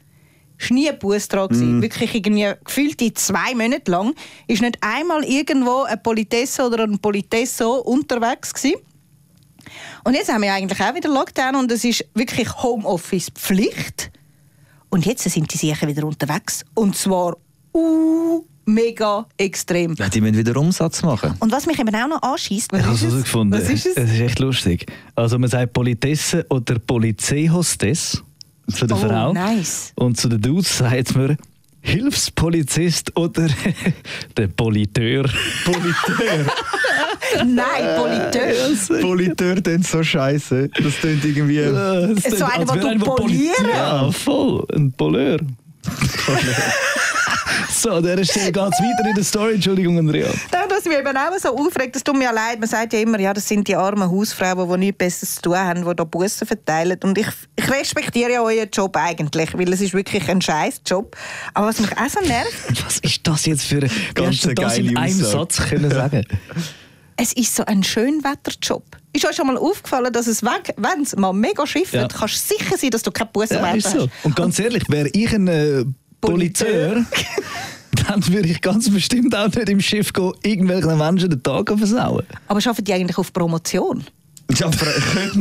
Es 0.60 0.70
war 0.70 0.74
nie 0.74 0.88
ein 0.88 0.98
Bus 0.98 1.28
dran. 1.28 1.48
gewesen. 1.48 1.82
Wirklich 1.82 2.14
irgendwie 2.14 2.52
gefühlte 2.64 3.12
zwei 3.14 3.54
Monate 3.54 3.90
lang 3.90 4.14
ist 4.46 4.60
nicht 4.60 4.78
einmal 4.80 5.24
irgendwo 5.24 5.82
ein 5.82 6.02
Politesse 6.02 6.66
oder 6.66 6.84
ein 6.84 6.98
Politesso 6.98 7.76
unterwegs 7.76 8.52
gewesen. 8.52 8.76
Und 10.04 10.14
jetzt 10.14 10.32
haben 10.32 10.42
wir 10.42 10.52
eigentlich 10.52 10.80
auch 10.80 10.94
wieder 10.94 11.08
Lockdown 11.10 11.56
und 11.56 11.70
es 11.70 11.84
ist 11.84 12.04
wirklich 12.14 12.48
Homeoffice-Pflicht. 12.62 14.10
Und 14.90 15.06
jetzt 15.06 15.24
sind 15.24 15.52
die 15.52 15.58
sicher 15.58 15.86
wieder 15.86 16.04
unterwegs. 16.04 16.64
Und 16.74 16.96
zwar 16.96 17.36
uh, 17.74 18.42
mega 18.64 19.26
extrem. 19.36 19.94
Ja, 19.94 20.08
die 20.08 20.20
müssen 20.20 20.38
wieder 20.38 20.56
Umsatz 20.56 21.02
machen. 21.02 21.34
Und 21.40 21.52
was 21.52 21.66
mich 21.66 21.78
eben 21.78 21.94
auch 21.94 22.08
noch 22.08 22.22
anschießt, 22.22 22.72
was 22.72 22.80
Ich 22.80 22.86
habe 22.86 22.94
es 22.94 23.02
ist. 23.02 23.34
Was 23.34 23.70
ist 23.70 23.86
es? 23.86 23.96
Es 23.96 24.12
ist 24.12 24.20
echt 24.20 24.38
lustig. 24.38 24.86
Also 25.14 25.38
man 25.38 25.50
sagt 25.50 25.72
Politesse 25.72 26.46
oder 26.48 26.78
Polizeihostess 26.78 28.22
zu 28.72 28.86
der 28.86 28.96
Oh, 28.96 29.00
Frau. 29.00 29.32
nice. 29.32 29.92
Und 29.96 30.18
zu 30.18 30.28
den 30.28 30.40
Dudes 30.40 30.78
sagt 30.78 31.16
man 31.16 31.36
Hilfspolizist 31.80 33.16
oder 33.16 33.46
der 34.36 34.46
Politeur. 34.48 35.24
Politeur. 35.64 36.46
Nein, 37.44 37.96
Politeur. 37.96 39.00
Politeur 39.00 39.60
klingt 39.62 39.86
so 39.86 40.02
scheiße. 40.02 40.68
Das 40.82 40.94
klingt 40.96 41.24
irgendwie. 41.24 41.56
Das 41.58 42.24
So 42.24 42.44
klingt, 42.46 42.52
einer, 42.52 42.74
wäre 42.74 42.92
du 42.94 42.98
der 42.98 43.04
polieren? 43.06 43.54
Poli- 43.56 43.70
Ja, 43.74 44.10
voll. 44.10 44.64
Ein 44.74 44.92
Poleur. 44.92 45.38
So, 47.70 47.90
an 47.90 48.02
dieser 48.02 48.24
Stelle 48.24 48.52
geht 48.52 48.62
es 48.72 48.78
weiter 48.80 49.08
in 49.08 49.14
der 49.14 49.24
Story. 49.24 49.54
Entschuldigung, 49.54 49.98
Andrea. 49.98 50.28
Ja, 50.52 50.66
das 50.68 50.84
mich 50.84 50.96
eben 50.98 51.16
auch 51.16 51.38
so 51.40 51.56
aufregt, 51.56 51.94
das 51.96 52.04
tut 52.04 52.16
mir 52.16 52.24
ja 52.24 52.30
leid. 52.30 52.58
Man 52.60 52.68
sagt 52.68 52.92
ja 52.92 53.00
immer, 53.00 53.18
ja, 53.20 53.32
das 53.34 53.46
sind 53.48 53.66
die 53.68 53.76
armen 53.76 54.10
Hausfrauen, 54.10 54.68
die 54.70 54.78
nichts 54.78 54.98
Besseres 54.98 55.34
zu 55.36 55.42
tun 55.42 55.56
haben, 55.58 55.84
die 55.88 55.96
da 55.96 56.04
Bussen 56.04 56.46
verteilen. 56.46 56.98
Und 57.02 57.18
ich, 57.18 57.26
ich 57.56 57.70
respektiere 57.70 58.32
ja 58.32 58.42
euren 58.42 58.68
Job 58.72 58.96
eigentlich, 58.96 59.52
weil 59.56 59.72
es 59.72 59.80
ist 59.80 59.94
wirklich 59.94 60.28
ein 60.28 60.40
scheiß 60.40 60.82
Job. 60.86 61.16
Aber 61.54 61.66
was 61.68 61.80
mich 61.80 61.90
auch 61.92 62.08
so 62.08 62.20
nervt, 62.26 62.52
Was 62.86 62.98
ist 62.98 63.20
das 63.26 63.46
jetzt 63.46 63.64
für 63.64 63.82
ein... 63.82 63.90
Ganz 64.14 64.40
du 64.40 64.54
das 64.54 64.78
in 64.78 64.86
geile 64.94 65.00
einem 65.00 65.20
Aussage. 65.20 65.38
Satz 65.56 65.68
können 65.68 65.90
sagen 65.90 66.24
es 67.16 67.32
ist 67.32 67.54
so 67.56 67.64
ein 67.64 67.82
Schönwetterjob. 67.82 68.84
Ist 69.12 69.26
euch 69.26 69.34
schon 69.34 69.46
mal 69.48 69.56
aufgefallen, 69.56 70.12
dass 70.12 70.26
es, 70.28 70.42
weg- 70.44 70.74
wenn 70.76 71.02
es 71.02 71.16
mal 71.16 71.32
mega 71.32 71.66
schifft, 71.66 71.94
Ja. 71.94 72.06
kannst 72.06 72.50
du 72.50 72.54
sicher 72.56 72.76
sein, 72.76 72.90
dass 72.90 73.02
du 73.02 73.10
keine 73.10 73.30
Bussen 73.32 73.54
Ja, 73.56 73.62
mehr 73.62 73.72
hast. 73.72 73.90
so. 73.90 74.08
Und 74.22 74.36
ganz 74.36 74.58
ehrlich, 74.60 74.84
wäre 74.88 75.08
ich 75.08 75.32
ein 75.34 75.48
äh, 75.48 75.84
Politeur. 76.20 76.68
Politeur, 76.92 77.04
dann 78.08 78.26
würde 78.28 78.48
ich 78.48 78.60
ganz 78.60 78.90
bestimmt 78.90 79.34
auch 79.36 79.46
nicht 79.46 79.68
im 79.68 79.80
Schiff 79.80 80.12
gehen, 80.12 80.32
irgendwelchen 80.42 80.96
Menschen 80.98 81.30
den 81.30 81.42
Tag 81.42 81.68
versauen. 81.68 82.24
Aber 82.46 82.58
arbeiten 82.66 82.84
die 82.84 82.92
eigentlich 82.92 83.18
auf 83.18 83.32
Promotion? 83.32 84.04
Ja, 84.56 84.70
könnte 85.12 85.38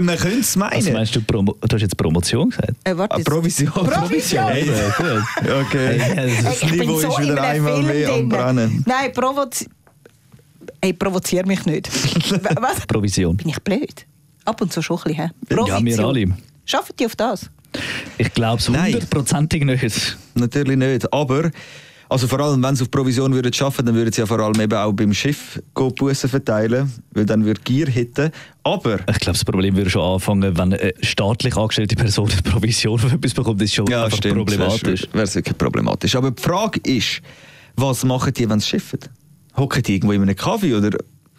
man 0.00 0.16
könnte 0.18 0.40
es 0.40 0.48
Was 0.48 0.56
meinen. 0.56 0.92
meinst 0.92 1.14
du, 1.14 1.20
Promo 1.22 1.56
du 1.60 1.74
hast 1.74 1.80
jetzt 1.82 1.96
Promotion 1.96 2.50
gesagt? 2.50 2.72
Äh, 2.84 2.96
warte, 2.96 3.16
Ah, 3.16 3.20
Provision. 3.24 3.70
Provision. 3.72 4.48
Hey, 4.48 4.66
Ja, 4.66 4.88
gut. 4.96 5.24
okay. 5.66 5.98
Hey, 6.00 6.32
das 6.42 6.62
ich 6.62 6.70
bin 6.70 6.80
Niveau 6.80 7.00
so 7.00 7.08
ist 7.08 7.18
wieder 7.20 7.40
einmal 7.40 7.74
Film 7.74 7.86
mehr 7.86 8.12
am. 8.12 8.28
Brennen. 8.28 8.84
Nein, 8.86 9.12
provozi 9.12 9.68
Ey, 10.80 10.92
provozier 10.92 11.46
mich 11.46 11.64
nicht. 11.66 11.88
Was? 12.60 12.86
Provision. 12.86 13.36
Bin 13.36 13.48
ich 13.48 13.60
blöd? 13.62 14.06
Ab 14.44 14.60
und 14.60 14.72
zu 14.72 14.82
schon 14.82 14.98
ein 14.98 15.30
bisschen. 15.46 15.66
Ja, 15.66 15.84
wir 15.84 15.98
alle. 16.00 16.26
Schaffen 16.64 16.94
die 16.98 17.06
auf 17.06 17.16
das? 17.16 17.48
Ich 18.16 18.32
glaube 18.34 18.60
es 18.60 18.68
hundertprozentig 18.68 19.64
nicht. 19.64 20.16
Natürlich 20.34 20.76
nicht. 20.76 21.12
Aber, 21.12 21.50
also 22.08 22.26
vor 22.26 22.40
allem, 22.40 22.62
wenn 22.62 22.74
sie 22.74 22.82
auf 22.82 22.90
Provision 22.90 23.32
würden 23.34 23.52
schaffen, 23.52 23.84
dann 23.84 23.94
würden 23.94 24.12
sie 24.12 24.20
ja 24.20 24.26
vor 24.26 24.38
allem 24.40 24.60
eben 24.60 24.76
auch 24.76 24.92
beim 24.92 25.12
Schiff 25.12 25.60
Bussen 25.74 26.28
verteilen, 26.28 26.92
weil 27.12 27.26
dann 27.26 27.44
würde 27.44 27.60
Gier 27.62 27.86
hitten. 27.86 28.30
Aber, 28.62 28.94
Ich 29.08 29.18
glaube, 29.18 29.38
das 29.38 29.44
Problem 29.44 29.76
würde 29.76 29.90
schon 29.90 30.02
anfangen, 30.02 30.56
wenn 30.56 30.72
eine 30.72 30.94
staatlich 31.00 31.56
angestellte 31.56 31.96
Person 31.96 32.30
eine 32.30 32.42
Provision 32.50 32.98
für 32.98 33.14
etwas 33.14 33.34
bekommt, 33.34 33.60
ist 33.62 33.74
schon 33.74 33.86
ja, 33.86 34.04
einfach 34.04 34.16
stimmt, 34.16 34.36
problematisch. 34.36 35.06
Wäre 35.12 35.34
wirklich 35.34 35.58
problematisch. 35.58 36.14
Aber 36.14 36.30
die 36.30 36.42
Frage 36.42 36.80
ist, 36.84 37.20
was 37.76 38.04
machen 38.04 38.32
die, 38.32 38.48
wenn 38.48 38.60
sie 38.60 38.68
schiffen? 38.68 39.00
Hocken 39.56 39.82
die 39.82 39.94
irgendwo 39.94 40.12
in 40.12 40.22
einem 40.22 40.36
Kaffee 40.36 40.74
oder 40.74 40.96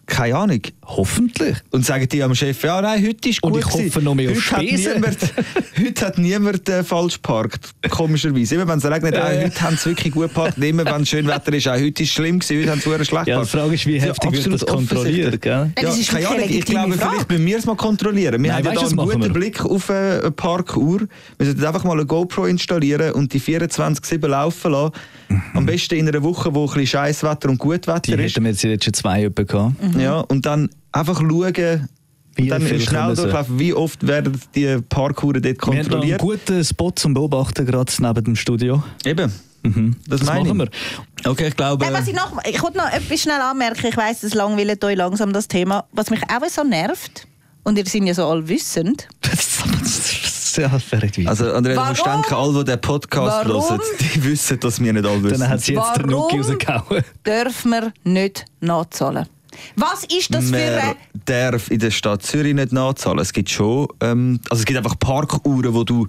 keine 0.10 0.36
Ahnung? 0.36 0.62
Hoffentlich. 0.86 1.56
Und 1.72 1.86
sagen 1.86 2.08
die 2.10 2.22
am 2.24 2.34
Chef, 2.36 2.62
ja, 2.64 2.82
nein, 2.82 3.06
heute 3.08 3.30
ist 3.30 3.42
Und 3.44 3.52
gut 3.54 3.62
ich 3.62 3.66
hoffe 3.68 3.78
gewesen. 3.78 4.04
noch 4.04 4.16
mehr 4.16 4.32
auf 4.32 4.38
heute 4.38 4.56
hat 4.58 4.64
Spesen. 4.68 4.94
niemand, 4.96 5.18
Heute 5.86 6.06
hat 6.06 6.18
niemand 6.18 6.70
äh, 6.70 6.84
falsch 6.84 7.14
geparkt, 7.16 7.70
komischerweise. 7.90 8.56
Immer 8.56 8.68
wenn 8.68 8.80
es 8.80 8.86
regnet, 8.86 9.14
Ja, 9.16 9.26
auch 9.26 9.30
heute 9.44 9.62
haben 9.62 9.78
sie 9.78 9.86
wirklich 9.92 10.14
gut 10.14 10.24
geparkt. 10.30 10.58
Und 10.58 10.64
Immer 10.64 10.86
wenn 10.86 11.02
es 11.04 11.10
schön 11.10 11.28
Wetter 11.28 11.54
ist, 11.54 11.68
auch 11.68 11.74
heute 11.74 11.88
ist 12.04 12.10
es 12.10 12.10
schlimm 12.10 12.40
gewesen, 12.40 12.62
heute 12.62 12.72
haben 12.72 12.82
sie 12.82 13.06
schlecht 13.06 13.12
Ja, 13.12 13.22
die 13.24 13.30
geparkt. 13.32 13.50
Frage 13.50 13.74
ist, 13.76 13.86
wie 13.86 14.02
heftig 14.02 14.32
wird 14.34 14.54
das 14.54 14.66
kontrolliert, 14.66 15.42
gell? 15.42 15.52
Ja, 15.78 15.84
das 15.84 15.98
ist 16.00 16.10
keine 16.12 16.28
Ahnung, 16.28 16.44
ich 16.50 16.66
glaube, 16.66 16.94
Frage. 16.94 17.12
vielleicht 17.12 17.30
müssen 17.30 17.46
wir 17.46 17.58
es 17.60 17.66
mal 17.66 17.76
kontrollieren. 17.76 18.44
Wir 18.44 18.52
Nein, 18.52 18.58
haben 18.66 18.66
ja 18.76 18.82
weißt 18.82 18.92
da 18.92 18.96
du, 18.96 19.02
einen 19.02 19.10
guten 19.10 19.24
wir? 19.24 19.34
Blick 19.34 19.64
auf 19.66 19.90
eine 19.90 20.20
eine 20.22 20.32
Parkuhr. 20.32 21.02
Wir 21.38 21.46
sollten 21.46 21.64
einfach 21.66 21.84
mal 21.84 21.94
eine 21.94 22.06
GoPro 22.06 22.46
installieren 22.46 23.12
und 23.14 23.32
die 23.34 23.40
24-7 23.40 24.28
laufen 24.28 24.72
lassen. 24.72 24.94
Am 25.54 25.66
besten 25.66 25.96
in 25.96 26.08
einer 26.08 26.24
Woche, 26.24 26.54
wo 26.54 26.62
ein 26.64 26.68
bisschen 26.68 26.88
Scheisswetter 26.88 27.50
und 27.50 27.58
Gutwetter 27.60 28.02
Die 28.02 28.14
ist. 28.14 28.34
hätten 28.36 28.44
wir 28.46 28.52
jetzt 28.52 28.64
jetzt 28.64 28.84
schon 28.86 28.94
zwei 28.94 29.30
gehabt. 29.30 29.76
Ja, 30.02 30.20
und 30.22 30.46
dann 30.46 30.70
einfach 30.92 31.20
schauen, 31.20 31.90
Wie 32.36 32.48
dann 32.48 32.62
viel 32.62 32.80
schnell 32.80 33.16
durchlaufen, 33.16 33.60
wie 33.60 33.74
oft 33.74 34.06
werden 34.08 34.40
die 34.56 34.78
Parkuhren 34.90 35.42
dort 35.42 35.46
Wir 35.58 35.62
haben 35.68 35.72
einen 35.78 35.84
kontrolliert. 35.90 36.22
guten 36.22 36.64
Spot 36.64 36.92
zum 36.92 37.14
Beobachten, 37.14 37.66
gerade 37.66 37.92
neben 38.00 38.24
dem 38.24 38.36
Studio. 38.36 38.84
Eben, 39.06 39.32
Mhm. 39.62 39.98
das, 40.08 40.22
Das 40.22 40.30
meine 40.30 40.54
machen 40.54 40.70
ich. 41.22 41.28
Okay, 41.28 41.48
ich 41.50 41.56
glaube... 41.58 41.84
Nein, 41.84 41.94
was 41.94 42.08
ich, 42.08 42.16
noch, 42.16 42.32
ich 42.46 42.62
wollte 42.64 42.78
noch 42.78 42.90
etwas 42.94 43.20
schnell 43.20 43.42
anmerken. 43.42 43.88
Ich 43.88 43.98
weiss, 43.98 44.24
es 44.24 44.34
langweilt 44.34 44.82
euch 44.86 44.96
langsam 44.96 45.34
das 45.34 45.50
Thema. 45.50 45.84
Was 45.92 46.10
mich 46.10 46.22
auch 46.24 46.48
so 46.50 46.64
nervt, 46.64 47.28
und 47.64 47.78
ihr 47.78 47.86
seid 47.86 48.04
ja 48.06 48.14
so 48.14 48.26
allwissend, 48.26 49.10
ja, 50.56 50.72
also 51.26 51.54
Andrea, 51.54 51.76
du 51.76 51.80
Warum? 51.82 51.90
musst 51.90 52.06
denken, 52.06 52.34
alle, 52.34 52.64
die 52.64 52.72
den 52.72 52.82
Podcast 52.82 53.48
Warum? 53.48 53.62
hören, 53.70 53.80
die 54.00 54.24
wissen, 54.24 54.60
dass 54.60 54.82
wir 54.82 54.94
nicht 54.94 55.06
alle 55.06 55.24
wissen. 55.24 55.40
Dann 55.40 55.50
hat 55.50 55.62
sie 55.62 55.74
jetzt 55.74 55.98
den 55.98 56.08
Nuki 56.08 56.40
Warum? 56.40 56.52
rausgehauen. 56.52 57.04
dürfen 57.26 57.72
wir 57.72 57.94
nicht 58.04 58.46
nachzahlen. 58.62 59.28
Was 59.76 60.04
ist 60.06 60.34
das 60.34 60.46
für 60.46 60.52
Man 60.52 60.62
eine... 60.62 60.96
darf 61.26 61.72
in 61.72 61.80
der 61.80 61.92
Stadt 61.92 62.24
Zürich 62.24 62.54
nicht 62.54 62.72
nachzahlen. 62.72 63.20
Es 63.20 63.34
gibt 63.34 63.50
schon, 63.50 63.88
ähm, 64.02 64.40
also 64.50 64.62
es 64.62 64.66
gibt 64.66 64.78
einfach 64.78 64.98
Parkuhren, 65.00 65.74
wo 65.74 65.84
du, 65.84 66.08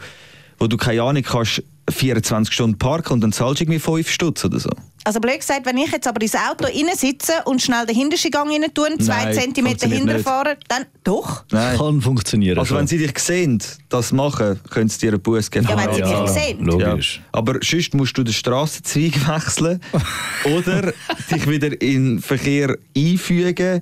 wo 0.58 0.66
du 0.66 0.76
keine 0.76 1.02
Ahnung 1.02 1.22
kannst, 1.22 1.62
24 1.88 2.52
Stunden 2.52 2.78
parken 2.78 3.14
und 3.14 3.20
dann 3.20 3.32
zahlst 3.32 3.60
du 3.60 3.64
irgendwie 3.64 3.80
5 3.80 4.08
Stutz 4.08 4.44
oder 4.44 4.60
so. 4.60 4.70
Also 5.04 5.18
blöd 5.18 5.40
gesagt, 5.40 5.64
wenn 5.64 5.78
ich 5.78 5.90
jetzt 5.90 6.06
aber 6.06 6.20
ins 6.20 6.34
Auto 6.34 6.64
rein 6.64 6.94
sitze 6.94 7.32
und 7.46 7.62
schnell 7.62 7.86
den 7.86 7.96
hintersten 7.96 8.30
Gang 8.30 8.50
rein 8.50 8.66
tue, 8.74 8.98
zwei 8.98 9.24
Nein, 9.24 9.34
Zentimeter 9.34 9.88
hinterfahren, 9.88 10.56
dann 10.68 10.84
doch. 11.04 11.44
Nein. 11.50 11.78
Kann 11.78 12.00
funktionieren. 12.02 12.58
Also 12.58 12.74
wenn 12.74 12.86
schon. 12.86 12.98
sie 12.98 13.06
dich 13.06 13.18
sehen, 13.18 13.62
das 13.88 14.12
machen, 14.12 14.60
können 14.68 14.90
sie 14.90 14.98
dir 14.98 15.12
einen 15.12 15.22
Bus 15.22 15.50
geben. 15.50 15.66
Ja, 15.68 15.76
wenn 15.76 15.94
sie 15.94 16.00
ja, 16.00 16.22
dich 16.22 16.30
sehen. 16.30 16.64
Logisch. 16.64 17.16
Ja. 17.16 17.22
Aber 17.32 17.58
sonst 17.62 17.94
musst 17.94 18.16
du 18.18 18.22
den 18.22 18.34
Strassenzweig 18.34 19.26
wechseln 19.26 19.80
oder 20.44 20.92
dich 21.30 21.48
wieder 21.48 21.80
in 21.80 22.16
den 22.16 22.18
Verkehr 22.20 22.76
einfügen. 22.96 23.80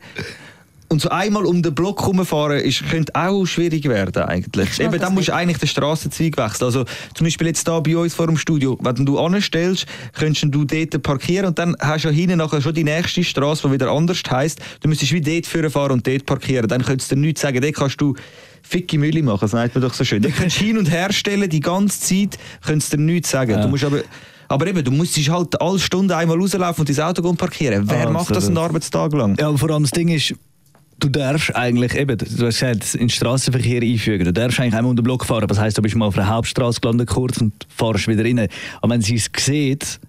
Und 0.91 1.03
so 1.03 1.11
einmal 1.11 1.45
um 1.45 1.63
den 1.63 1.75
Block 1.75 2.01
herumfahren 2.01 2.61
ist, 2.61 2.83
könnte 2.89 3.15
auch 3.15 3.45
schwierig 3.45 3.87
werden 3.89 4.23
eigentlich. 4.23 4.81
Eben, 4.81 4.99
dann 4.99 5.13
musst 5.13 5.29
du 5.29 5.35
eigentlich 5.35 5.59
den 5.59 5.69
Strassenzweig 5.69 6.39
wechseln. 6.39 6.65
Also 6.65 6.85
zum 7.15 7.27
Beispiel 7.27 7.47
jetzt 7.49 7.69
da 7.69 7.79
bei 7.81 7.95
uns 7.95 8.15
vor 8.15 8.27
dem 8.27 8.39
Studio, 8.39 8.79
wenn 8.81 9.05
du 9.05 9.19
anstellst, 9.19 9.85
könntest 10.15 10.47
du 10.55 10.65
dort 10.65 11.03
parkieren 11.03 11.47
und 11.49 11.59
dann 11.59 11.77
hast 11.79 12.05
du 12.05 12.09
ja 12.09 12.15
hinten 12.15 12.39
nachher 12.39 12.63
schon 12.63 12.73
die 12.73 12.85
nächste 12.85 13.23
Straße, 13.23 13.69
die 13.69 13.75
wieder 13.75 13.91
anders 13.91 14.23
heisst. 14.31 14.61
Du 14.81 14.89
müsstest 14.89 15.13
wie 15.13 15.21
dort 15.21 15.47
fahren 15.73 15.93
und 15.93 16.07
dort 16.07 16.25
parkieren. 16.25 16.67
Dann 16.69 16.83
könntest 16.83 17.11
du 17.11 17.17
dir 17.17 17.21
nichts 17.21 17.43
sagen. 17.43 17.61
Dort 17.61 17.75
kannst 17.75 18.01
du 18.01 18.15
ficke 18.63 18.99
Mülle 18.99 19.23
machen, 19.23 19.41
das 19.43 19.53
nennt 19.53 19.75
man 19.75 19.83
doch 19.83 19.93
so 19.95 20.05
schön. 20.05 20.23
Du 20.23 20.31
hin 20.31 20.79
und 20.79 20.91
her 20.91 21.13
stellen, 21.13 21.49
die 21.51 21.61
ganze 21.61 22.01
Zeit, 22.01 22.39
könntest 22.65 22.93
du 22.93 22.97
dir 22.97 23.03
nichts 23.03 23.31
sagen. 23.31 23.51
Ja. 23.53 23.61
Du 23.63 23.69
musst 23.69 23.85
aber, 23.85 24.01
aber 24.49 24.67
eben, 24.67 24.83
du 24.83 24.91
musst 24.91 25.17
halt 25.29 25.61
alle 25.61 25.79
Stunden 25.79 26.13
einmal 26.13 26.39
rauslaufen 26.39 26.87
und 26.87 26.97
dein 26.99 27.05
Auto 27.05 27.33
parkieren. 27.35 27.83
Wer 27.89 28.07
Ah, 28.09 28.11
macht 28.11 28.35
das 28.35 28.47
einen. 28.49 28.57
Arbeitstag 28.59 29.13
lang? 29.13 29.37
Ja, 29.39 29.55
vor 29.55 29.71
allem 29.71 29.83
das 29.83 29.93
Ding 29.93 30.09
ist, 30.09 30.35
du 30.99 31.09
darfst 31.09 31.55
eigentlich, 31.55 31.95
eben, 31.95 32.19
du 32.19 32.47
hast 32.47 32.61
gesagt, 32.61 32.95
in 32.95 33.01
den 33.01 33.11
Straßenverkehr 33.11 33.83
einfügen. 33.83 34.25
Du 34.25 34.33
darfst 34.33 34.61
eigentlich 34.61 34.75
einmal 34.75 34.95
den 34.95 35.05
Block 35.05 35.25
fahren. 35.25 35.47
Das 35.47 35.59
heisst, 35.59 35.79
du 35.79 35.83
bist 35.83 35.95
mal 35.95 36.07
auf 36.07 36.19
einer 36.19 36.29
Hauptstraße 36.29 36.81
gelandet 36.81 37.09
kurz 37.09 37.39
und 37.39 37.53
fahrst 37.69 38.09
wieder 38.09 38.25
rein. 38.25 38.49
Aber 38.81 38.95
wenn 38.95 39.01
sie 39.01 39.15
es 39.15 39.31
sieht, 39.37 40.01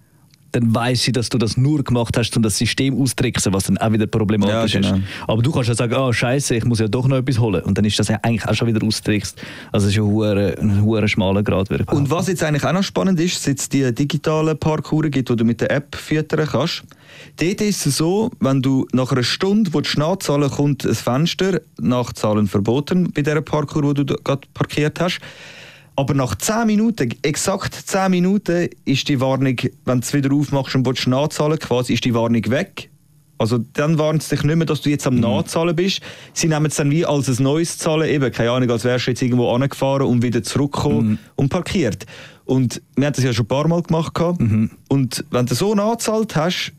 dann 0.52 0.74
weiß 0.74 1.02
sie, 1.04 1.12
dass 1.12 1.28
du 1.28 1.38
das 1.38 1.56
nur 1.56 1.82
gemacht 1.84 2.16
hast, 2.16 2.36
um 2.36 2.42
das 2.42 2.56
System 2.58 3.00
auszutricksen, 3.00 3.52
was 3.52 3.64
dann 3.64 3.78
auch 3.78 3.92
wieder 3.92 4.06
problematisch 4.06 4.74
Ja, 4.74 4.80
genau. 4.80 4.96
ist. 4.96 5.02
Aber 5.26 5.42
du 5.42 5.52
kannst 5.52 5.68
ja 5.68 5.74
sagen, 5.74 5.94
ah, 5.94 6.12
scheiße, 6.12 6.56
ich 6.56 6.64
muss 6.64 6.78
ja 6.80 6.88
doch 6.88 7.06
noch 7.06 7.16
etwas 7.18 7.38
holen. 7.38 7.62
Und 7.62 7.76
dann 7.78 7.84
ist 7.84 7.98
das 7.98 8.08
ja 8.08 8.18
eigentlich 8.22 8.46
auch 8.48 8.54
schon 8.54 8.68
wieder 8.68 8.84
austrickst. 8.86 9.40
Also 9.72 9.86
es 9.86 9.92
ist 9.92 9.98
ein 9.98 10.04
hure- 10.06 10.56
ein 10.60 10.82
hoher 10.82 11.06
schmaler 11.08 11.42
Grad. 11.42 11.70
würde 11.70 11.84
ich 11.86 11.92
Und 11.92 12.10
was 12.10 12.28
jetzt 12.28 12.42
eigentlich 12.42 12.64
auch 12.64 12.72
noch 12.72 12.82
spannend 12.82 13.20
ist, 13.20 13.42
seit 13.42 13.58
es 13.58 13.68
die 13.68 13.94
digitalen 13.94 14.58
Parkouren 14.58 15.10
gibt, 15.10 15.28
die 15.28 15.36
du 15.36 15.44
mit 15.44 15.60
der 15.60 15.70
App 15.70 15.94
füttern 15.94 16.46
kannst. 16.50 16.82
Dort 17.36 17.60
ist 17.60 17.86
es 17.86 17.96
so, 17.96 18.30
wenn 18.40 18.62
du 18.62 18.86
nach 18.92 19.12
einer 19.12 19.22
Stunde, 19.22 19.72
wo 19.74 19.80
du 19.80 19.88
nachzahlen 19.98 20.48
kommt 20.50 20.84
ein 20.84 20.94
Fenster, 20.94 21.60
Nachzahlen 21.80 22.46
verboten 22.46 23.10
bei 23.12 23.22
dieser 23.22 23.40
Parkour, 23.42 23.82
wo 23.84 23.92
du 23.92 24.04
gerade 24.04 24.42
parkiert 24.54 25.00
hast. 25.00 25.20
Aber 26.00 26.14
nach 26.14 26.34
10 26.34 26.66
Minuten, 26.66 27.14
exakt 27.20 27.74
10 27.74 28.10
Minuten, 28.10 28.70
ist 28.86 29.06
die 29.06 29.20
Warnung, 29.20 29.56
wenn 29.84 30.00
du 30.00 30.06
es 30.06 30.14
wieder 30.14 30.32
aufmachst 30.34 30.74
und 30.74 30.86
willst 30.86 31.06
nachzahlen 31.06 31.58
quasi, 31.58 31.92
ist 31.92 32.06
die 32.06 32.14
Warnung 32.14 32.42
weg. 32.48 32.88
Also 33.36 33.58
dann 33.74 33.98
warnt 33.98 34.22
es 34.22 34.30
dich 34.30 34.42
nicht 34.42 34.56
mehr, 34.56 34.64
dass 34.64 34.80
du 34.80 34.88
jetzt 34.88 35.06
am 35.06 35.16
Nachzahlen 35.16 35.76
bist. 35.76 36.00
Sie 36.32 36.48
nehmen 36.48 36.64
es 36.64 36.76
dann 36.76 36.90
wie 36.90 37.04
als 37.04 37.28
ein 37.28 37.42
neues 37.42 37.76
Zahlen, 37.76 38.08
eben, 38.08 38.32
keine 38.32 38.50
Ahnung, 38.50 38.70
als 38.70 38.84
wärst 38.84 39.08
du 39.08 39.10
jetzt 39.10 39.20
irgendwo 39.20 39.50
angefahren 39.50 40.06
und 40.06 40.22
wieder 40.22 40.42
zurückgekommen 40.42 41.18
und 41.36 41.50
parkiert. 41.50 42.06
Und 42.46 42.80
wir 42.96 43.04
haben 43.04 43.12
das 43.12 43.22
ja 43.22 43.34
schon 43.34 43.44
ein 43.44 43.48
paar 43.48 43.68
Mal 43.68 43.82
gemacht. 43.82 44.14
gehabt. 44.14 44.40
Und 44.88 45.24
wenn 45.30 45.44
du 45.44 45.54
so 45.54 45.74
nachzahlt 45.74 46.34
hast, 46.34 46.72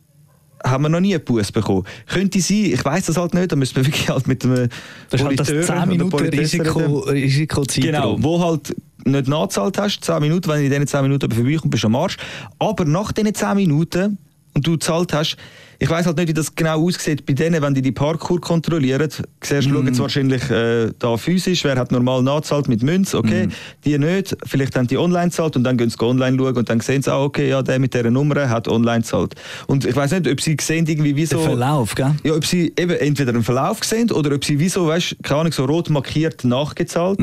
haben 0.63 0.84
wir 0.84 0.89
noch 0.89 1.00
nie 1.00 1.15
einen 1.15 1.24
Bus 1.24 1.51
bekommen. 1.51 1.86
Könnte 2.08 2.39
sein, 2.41 2.65
ich 2.65 2.84
weiß 2.84 3.06
das 3.08 3.18
halt 3.18 3.34
nicht, 3.34 3.51
da 3.51 3.56
müssen 3.56 3.75
wir 3.75 3.86
wirklich 3.86 4.10
halt 4.10 4.27
mit 4.27 4.44
einem 4.44 4.70
Das 5.10 5.22
ist 5.22 5.27
halt 5.27 5.39
das 5.39 5.48
Politeur 5.48 5.65
10 5.65 5.75
oder 5.75 5.86
Minuten. 5.86 6.30
Risiko, 6.30 7.00
Risikozeitraum. 7.00 8.15
Genau, 8.15 8.24
wo 8.24 8.44
halt 8.44 8.75
nicht 9.06 9.27
nachgezahlt 9.27 9.77
hast, 9.77 10.03
10 10.03 10.20
Minuten, 10.22 10.50
wenn 10.50 10.60
du 10.60 10.65
in 10.65 10.72
diesen 10.72 10.88
10 10.88 11.01
Minuten 11.03 11.32
vorbeikommst, 11.32 11.70
bist 11.70 11.84
du 11.84 11.88
am 11.88 11.96
Arsch. 11.96 12.18
Aber 12.60 12.86
nach 12.86 13.12
diesen 13.12 13.34
10 13.34 13.56
Minuten 13.56 14.18
und 14.53 14.68
du 14.68 14.74
gezahlt 14.74 15.13
hast, 15.13 15.38
ich 15.83 15.89
weiß 15.89 16.05
halt 16.05 16.17
nicht, 16.17 16.29
wie 16.29 16.33
das 16.33 16.53
genau 16.53 16.85
aussieht 16.85 17.25
bei 17.25 17.33
denen, 17.33 17.59
wenn 17.61 17.73
die 17.73 17.81
die 17.81 17.91
Parkour 17.91 18.39
kontrollieren. 18.39 19.09
Siehst, 19.43 19.67
Mhm. 19.67 19.73
schauen 19.73 19.93
sie 19.93 20.01
wahrscheinlich 20.01 20.50
äh, 20.51 20.91
da 21.00 21.17
physisch, 21.17 21.63
wer 21.63 21.75
hat 21.75 21.91
normal 21.91 22.21
nachgezahlt 22.21 22.67
mit 22.67 22.83
Münz, 22.83 23.15
okay, 23.15 23.47
Mhm. 23.47 23.51
die 23.83 23.97
nicht, 23.97 24.38
vielleicht 24.45 24.75
haben 24.75 24.85
die 24.88 24.97
online 24.97 25.29
gezahlt 25.29 25.55
und 25.55 25.63
dann 25.63 25.77
gehen 25.77 25.89
sie 25.89 26.00
online 26.00 26.38
schauen 26.38 26.55
und 26.55 26.69
dann 26.69 26.79
sehen 26.81 27.01
sie, 27.01 27.11
ah, 27.11 27.23
okay, 27.23 27.50
ja, 27.50 27.63
der 27.63 27.79
mit 27.79 27.93
dieser 27.95 28.11
Nummer 28.11 28.47
hat 28.47 28.67
online 28.67 29.01
gezahlt. 29.01 29.33
Und 29.65 29.83
ich 29.85 29.95
weiß 29.95 30.11
nicht, 30.11 30.27
ob 30.27 30.39
sie 30.39 30.55
sehen 30.61 30.85
irgendwie 30.85 31.15
wie 31.15 31.25
so... 31.25 31.38
Der 31.38 31.45
Verlauf, 31.47 31.95
gell? 31.95 32.13
Ja, 32.23 32.33
ob 32.35 32.45
sie 32.45 32.71
eben 32.77 32.91
entweder 32.97 33.33
einen 33.33 33.43
Verlauf 33.43 33.83
sehen 33.83 34.11
oder 34.11 34.35
ob 34.35 34.45
sie 34.45 34.59
wie 34.59 34.69
so, 34.69 34.85
weißt, 34.85 35.15
keine 35.23 35.39
Ahnung, 35.41 35.51
so 35.51 35.65
rot 35.65 35.89
markiert 35.89 36.43
nachgezahlt. 36.43 37.19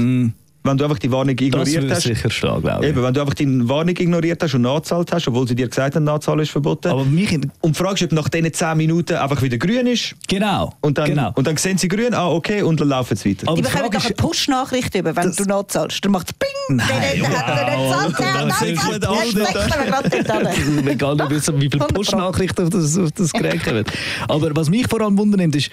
Wenn 0.65 0.77
du 0.77 0.85
einfach 0.85 0.99
die 0.99 1.11
Warnung. 1.11 1.37
Das 1.37 1.47
ignoriert 1.47 1.91
hast. 1.91 2.03
sicher 2.03 2.31
stehen, 2.31 2.61
glaube 2.61 2.85
ich. 2.85 2.91
Eben, 2.91 3.03
wenn 3.03 3.15
du 3.15 3.21
einfach 3.21 3.35
die 3.35 3.69
Warnung 3.69 3.97
ignoriert 3.97 4.43
hast 4.43 4.55
und 4.55 4.63
nachzahlt 4.63 5.13
hast, 5.13 5.29
obwohl 5.29 5.47
sie 5.47 5.55
dir 5.55 5.69
gesagt 5.69 5.95
haben, 5.95 6.05
Nachzahlen 6.05 6.41
ist 6.41 6.51
verboten. 6.51 6.89
Aber 6.89 7.05
mich... 7.05 7.39
und 7.61 7.81
ist, 7.81 8.03
ob 8.03 8.13
nach 8.13 8.29
diesen 8.29 8.53
10 8.53 8.77
Minuten 8.77 9.17
einfach 9.17 9.41
wieder 9.41 9.57
grün 9.57 9.87
ist. 9.87 10.15
Genau. 10.27 10.75
Und 10.81 10.99
dann, 10.99 11.07
genau. 11.07 11.33
und 11.35 11.47
dann 11.47 11.57
sehen 11.57 11.79
sie 11.79 11.89
grün, 11.89 12.13
ah, 12.13 12.29
okay, 12.29 12.63
und 12.63 12.81
dann 12.81 12.89
laufen 12.89 13.17
sie 13.17 13.31
weiter. 13.31 13.49
Aber 13.49 13.57
Die 13.57 13.63
bekommen 13.63 13.91
doch 13.91 14.05
eine 14.05 14.15
Push-Nachricht 14.15 14.95
über, 14.95 15.17
wenn 15.17 15.33
du 15.33 15.45
nachzahlst. 15.45 16.05
Dann 16.05 16.13
macht 16.13 16.29
es 16.29 16.35
Ping! 16.35 16.77
Nein, 16.77 16.89
der 16.89 17.29
hat 17.29 17.79
wow. 17.79 17.93
noch 17.93 18.61
nicht 18.61 18.81
gezahlt, 18.83 19.03
Dann 19.03 19.15
hat 19.15 20.05
nicht 20.05 20.99
gezahlt. 20.99 21.31
wissen, 21.31 21.57
wie 21.57 21.71
viele 21.71 21.85
100 21.85 21.89
Pro. 21.89 21.95
Push-Nachrichten 21.95 22.65
auf 22.65 22.71
das, 22.71 22.99
auf 22.99 23.13
das 23.13 23.33
Gerät 23.33 23.65
kommen. 23.65 23.85
Aber 24.29 24.55
was 24.55 24.69
mich 24.69 24.87
vor 24.89 25.01
allem 25.01 25.17
wundernimmt, 25.17 25.57
ist, 25.57 25.71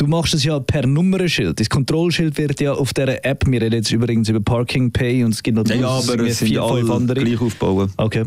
du 0.00 0.06
machst 0.06 0.32
es 0.32 0.44
ja 0.44 0.58
per 0.58 0.86
Nummernschild. 0.86 1.60
Das 1.60 1.68
Kontrollschild 1.68 2.38
wird 2.38 2.60
ja 2.60 2.72
auf 2.72 2.94
dieser 2.94 3.24
App, 3.24 3.44
wir 3.46 3.60
reden 3.60 3.76
jetzt 3.76 3.92
übrigens 3.92 4.28
über 4.28 4.40
Parking 4.40 4.90
Pay 4.90 5.24
und 5.24 5.34
es 5.34 5.42
gibt 5.42 5.56
noch 5.56 5.66
ja, 5.66 5.88
aber 5.88 6.18
es 6.20 6.38
sind 6.38 6.48
vier, 6.48 6.62
fünf 6.62 6.90
alle 6.90 6.94
andere. 6.94 7.22
gleich 7.22 7.40
aufbauen. 7.40 7.92
Okay. 7.96 8.24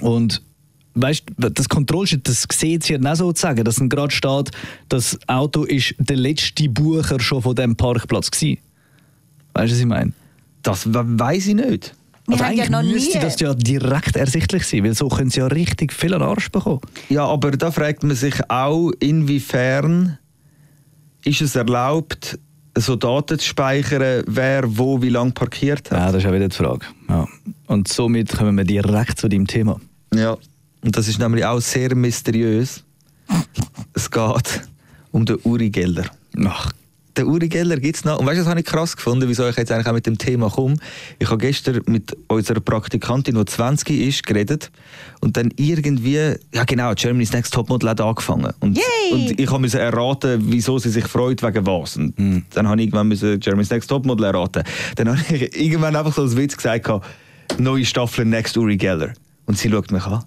Und 0.00 0.42
weißt 0.94 1.24
du, 1.38 1.48
das 1.48 1.68
Kontrollschild, 1.68 2.28
das 2.28 2.46
sieht 2.52 2.84
sie 2.84 2.94
ja 2.94 3.12
auch 3.12 3.16
sozusagen, 3.16 3.64
dass 3.64 3.76
dann 3.76 3.88
gerade 3.88 4.12
steht, 4.12 4.50
das 4.90 5.18
Auto 5.26 5.64
ist 5.64 5.94
der 5.98 6.16
letzte 6.16 6.68
Bucher 6.68 7.18
schon 7.20 7.40
von 7.40 7.54
diesem 7.54 7.74
Parkplatz 7.74 8.30
gewesen. 8.30 8.58
Weißt 9.54 9.70
du, 9.70 9.74
was 9.74 9.80
ich 9.80 9.86
meine? 9.86 10.12
Das 10.62 10.86
weiß 10.92 11.46
ich 11.46 11.54
nicht. 11.54 11.94
Wir 12.26 12.34
Also 12.34 12.44
haben 12.44 12.56
ja 12.56 12.62
eigentlich 12.64 12.70
noch 12.70 12.82
nie... 12.82 12.92
müsste 12.92 13.18
das 13.18 13.40
ja 13.40 13.54
direkt 13.54 14.16
ersichtlich 14.16 14.64
sein, 14.64 14.84
weil 14.84 14.94
so 14.94 15.08
können 15.08 15.30
sie 15.30 15.40
ja 15.40 15.46
richtig 15.46 15.92
viel 15.92 16.12
an 16.14 16.22
Arsch 16.22 16.50
bekommen. 16.50 16.80
Ja, 17.08 17.24
aber 17.24 17.50
da 17.52 17.70
fragt 17.72 18.04
man 18.04 18.14
sich 18.14 18.34
auch, 18.48 18.92
inwiefern 19.00 20.18
ist 21.24 21.40
es 21.40 21.56
erlaubt, 21.56 22.38
so 22.76 22.96
Daten 22.96 23.38
zu 23.38 23.46
speichern, 23.46 24.24
wer 24.26 24.78
wo 24.78 25.02
wie 25.02 25.10
lange 25.10 25.32
parkiert 25.32 25.90
hat. 25.90 25.98
Ja, 25.98 26.06
das 26.12 26.22
ist 26.22 26.28
auch 26.28 26.34
wieder 26.34 26.48
die 26.48 26.56
Frage. 26.56 26.86
Ja. 27.08 27.28
Und 27.66 27.88
somit 27.88 28.30
kommen 28.30 28.56
wir 28.56 28.64
direkt 28.64 29.18
zu 29.18 29.28
deinem 29.28 29.46
Thema. 29.46 29.80
Ja, 30.14 30.36
und 30.82 30.96
das 30.96 31.08
ist 31.08 31.18
nämlich 31.18 31.44
auch 31.44 31.60
sehr 31.60 31.94
mysteriös. 31.94 32.84
es 33.94 34.10
geht 34.10 34.62
um 35.10 35.24
den 35.24 35.38
Uri 35.44 35.70
Geller. 35.70 36.06
Ach, 36.44 36.72
Den 37.16 37.26
Uri 37.26 37.48
Geller 37.48 37.76
gibt 37.76 37.96
es 37.96 38.04
noch. 38.04 38.18
Und 38.18 38.26
weißt 38.26 38.38
du, 38.38 38.42
das 38.42 38.48
habe 38.48 38.60
ich 38.60 38.66
krass 38.66 38.96
gefunden, 38.96 39.28
wieso 39.28 39.46
ich 39.46 39.56
jetzt 39.56 39.70
eigentlich 39.70 39.86
auch 39.86 39.92
mit 39.92 40.06
dem 40.06 40.16
Thema 40.16 40.48
komme. 40.50 40.76
Ich 41.18 41.28
habe 41.28 41.38
gestern 41.38 41.82
mit 41.86 42.16
unserer 42.28 42.60
Praktikantin, 42.60 43.34
die 43.34 43.44
20 43.44 43.90
ist, 44.08 44.24
geredet. 44.26 44.70
Und 45.20 45.36
dann 45.36 45.50
irgendwie, 45.56 46.36
ja 46.54 46.64
genau, 46.64 46.94
Germany's 46.94 47.32
Next 47.32 47.52
Topmodel 47.52 47.90
hat 47.90 48.00
angefangen. 48.00 48.52
Und, 48.60 48.78
Yay! 48.78 49.12
und 49.12 49.38
ich 49.40 49.50
musste 49.50 49.78
erraten, 49.78 50.40
wieso 50.50 50.78
sie 50.78 50.88
sich 50.90 51.04
freut, 51.06 51.42
wegen 51.42 51.66
was. 51.66 51.96
Und 51.98 52.14
dann 52.54 52.66
habe 52.68 52.80
ich 52.80 52.86
irgendwann 52.86 53.08
müssen 53.08 53.38
Germany's 53.40 53.70
Next 53.70 53.90
Topmodel 53.90 54.24
erraten. 54.24 54.62
Dann 54.96 55.08
habe 55.10 55.36
ich 55.36 55.54
irgendwann 55.60 55.94
einfach 55.94 56.14
so 56.14 56.22
als 56.22 56.36
Witz 56.36 56.56
gesagt, 56.56 56.88
neue 57.58 57.84
Staffel 57.84 58.24
Next 58.24 58.56
Uri 58.56 58.76
Geller. 58.78 59.12
Und 59.44 59.58
sie 59.58 59.70
schaut 59.70 59.90
mich 59.90 60.04
an. 60.06 60.24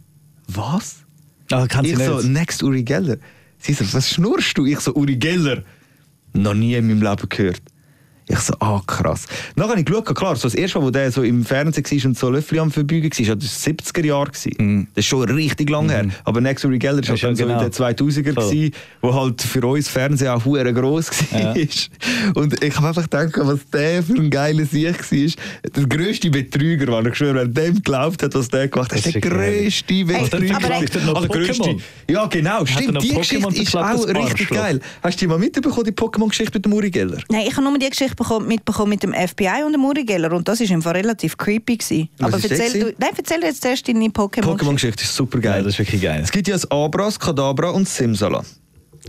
Was? 0.50 0.98
ah, 1.51 1.65
Ich 1.82 1.98
nicht. 1.98 2.06
so, 2.06 2.22
next 2.22 2.62
Uri 2.62 2.84
Geller. 2.84 3.18
Sie 3.58 3.74
so, 3.74 3.86
was 3.94 4.10
schnurrst 4.10 4.58
du? 4.58 4.65
Ich 4.65 4.80
so, 4.82 4.94
Uri 4.94 5.15
Geller. 5.15 5.63
Noch 6.36 6.54
nie 6.54 6.75
in 6.75 6.88
meinem 6.88 7.01
Leben 7.01 7.30
gehört. 7.30 7.62
Ich 8.27 8.39
so, 8.39 8.53
ah 8.60 8.82
krass. 8.88 9.25
Dann 9.55 9.70
habe 9.70 9.79
ich 9.79 9.86
geschaut, 9.86 10.15
klar, 10.15 10.36
so 10.36 10.44
das 10.48 10.55
erste 10.55 10.79
Mal, 10.79 10.86
wo 10.86 10.89
der 10.89 11.12
so 11.12 11.22
im 11.22 11.46
Fernsehen 11.46 11.86
war 11.86 12.05
und 12.10 12.17
so 12.17 12.29
Löffel 12.29 12.60
am 12.60 12.72
Verbeugen 12.72 13.03
war, 13.12 13.36
das 13.36 13.67
war 13.67 13.74
70er 13.74 14.05
Jahre. 14.05 14.32
gewesen. 14.32 14.88
Das 14.96 15.03
ist 15.05 15.10
schon 15.10 15.22
richtig 15.29 15.70
lang 15.70 15.89
her. 15.89 16.08
Aber 16.24 16.41
Next 16.41 16.65
Uri 16.65 16.79
Geller 16.79 17.03
war 17.08 17.12
Mhm. 17.13 17.17
Schon 17.17 17.36
so 17.36 17.44
in 17.44 17.50
genau. 17.50 17.62
den 17.62 17.72
2000er, 17.72 18.34
Voll. 18.34 18.50
gewesen, 18.50 18.72
wo 19.01 19.13
halt 19.13 19.41
für 19.41 19.65
uns 19.67 19.88
Fernsehen 19.88 20.29
auch 20.29 20.44
hure 20.44 20.74
gross 20.74 21.10
war. 21.32 21.55
Ja. 21.55 21.63
Und 22.34 22.63
ich 22.63 22.75
habe 22.75 22.88
einfach 22.88 23.03
gedacht, 23.03 23.34
was 23.38 23.60
der 23.72 24.01
für 24.03 24.13
ein 24.15 24.29
geiler 24.29 24.65
Sieg 24.65 25.00
war. 25.12 25.72
Der 25.75 25.86
grösste 25.88 26.29
Betrüger, 26.32 26.88
war 26.88 27.05
ich 27.05 27.15
schwöre, 27.15 27.48
wer 27.53 27.65
dem 27.65 27.75
geglaubt 27.75 28.24
hat, 28.24 28.34
was 28.34 28.48
der 28.50 28.67
gemacht 28.67 28.91
hat. 28.91 29.00
Das 29.00 29.05
ist 29.05 29.13
der 29.15 29.22
grösste 29.22 30.03
Betrüger. 30.05 30.55
aber 30.55 30.70
er 30.70 31.01
noch 31.05 31.15
Also 31.15 31.27
grösste. 31.27 31.77
Ja, 32.10 32.25
genau, 32.25 32.65
stimmt. 32.65 33.03
Die 33.03 33.13
Geschichte 33.13 33.48
ist 33.62 33.75
auch 33.75 34.08
richtig 34.08 34.50
geil. 34.50 34.79
Hast 35.03 35.17
du 35.22 35.25
die 35.25 35.27
mal 35.27 35.38
mitbekommen, 35.38 35.84
die 35.86 35.91
Pokémon-Geschichte 35.91 36.53
mit 36.58 36.65
dem 36.65 36.74
Uri 36.74 36.89
Geller? 36.89 37.20
Nein, 37.29 37.46
ich 37.48 37.55
habe 37.55 37.63
nur 37.63 37.77
die 37.77 37.89
Geschichte 37.89 38.14
bekommen, 38.15 38.48
mitbekommen 38.48 38.89
mit 38.89 39.03
dem 39.03 39.13
FBI 39.13 39.63
und 39.65 39.74
dem 39.74 39.84
Uri 39.86 40.03
Geller 40.05 40.31
und 40.34 40.48
das 40.48 40.60
war 40.60 40.69
im 40.69 40.81
Fall 40.81 40.93
relativ 40.93 41.38
creepy. 41.38 41.77
Gewesen. 41.77 42.10
Was 42.17 42.27
Aber 42.34 42.38
ist 42.38 42.51
das 42.51 42.60
erzähl, 42.60 42.79
du, 42.81 42.95
nein, 42.98 43.10
erzähl 43.17 43.43
jetzt 43.43 43.62
zuerst 43.62 43.88
deine 43.88 44.05
Pokémon. 44.07 44.43
Pokémon-Geschichte 44.57 45.03
ist 45.03 45.15
super 45.15 45.39
geil. 45.39 45.63
das 45.63 45.74
ist 45.74 45.79
wirklich 45.79 46.01
geil. 46.01 46.22
es 46.24 46.31
gibt 46.31 46.48
ja 46.48 46.53
das 46.55 46.69
Abras, 46.72 47.19
Kadabra 47.19 47.69
und 47.69 47.88
Simsala. 47.88 48.43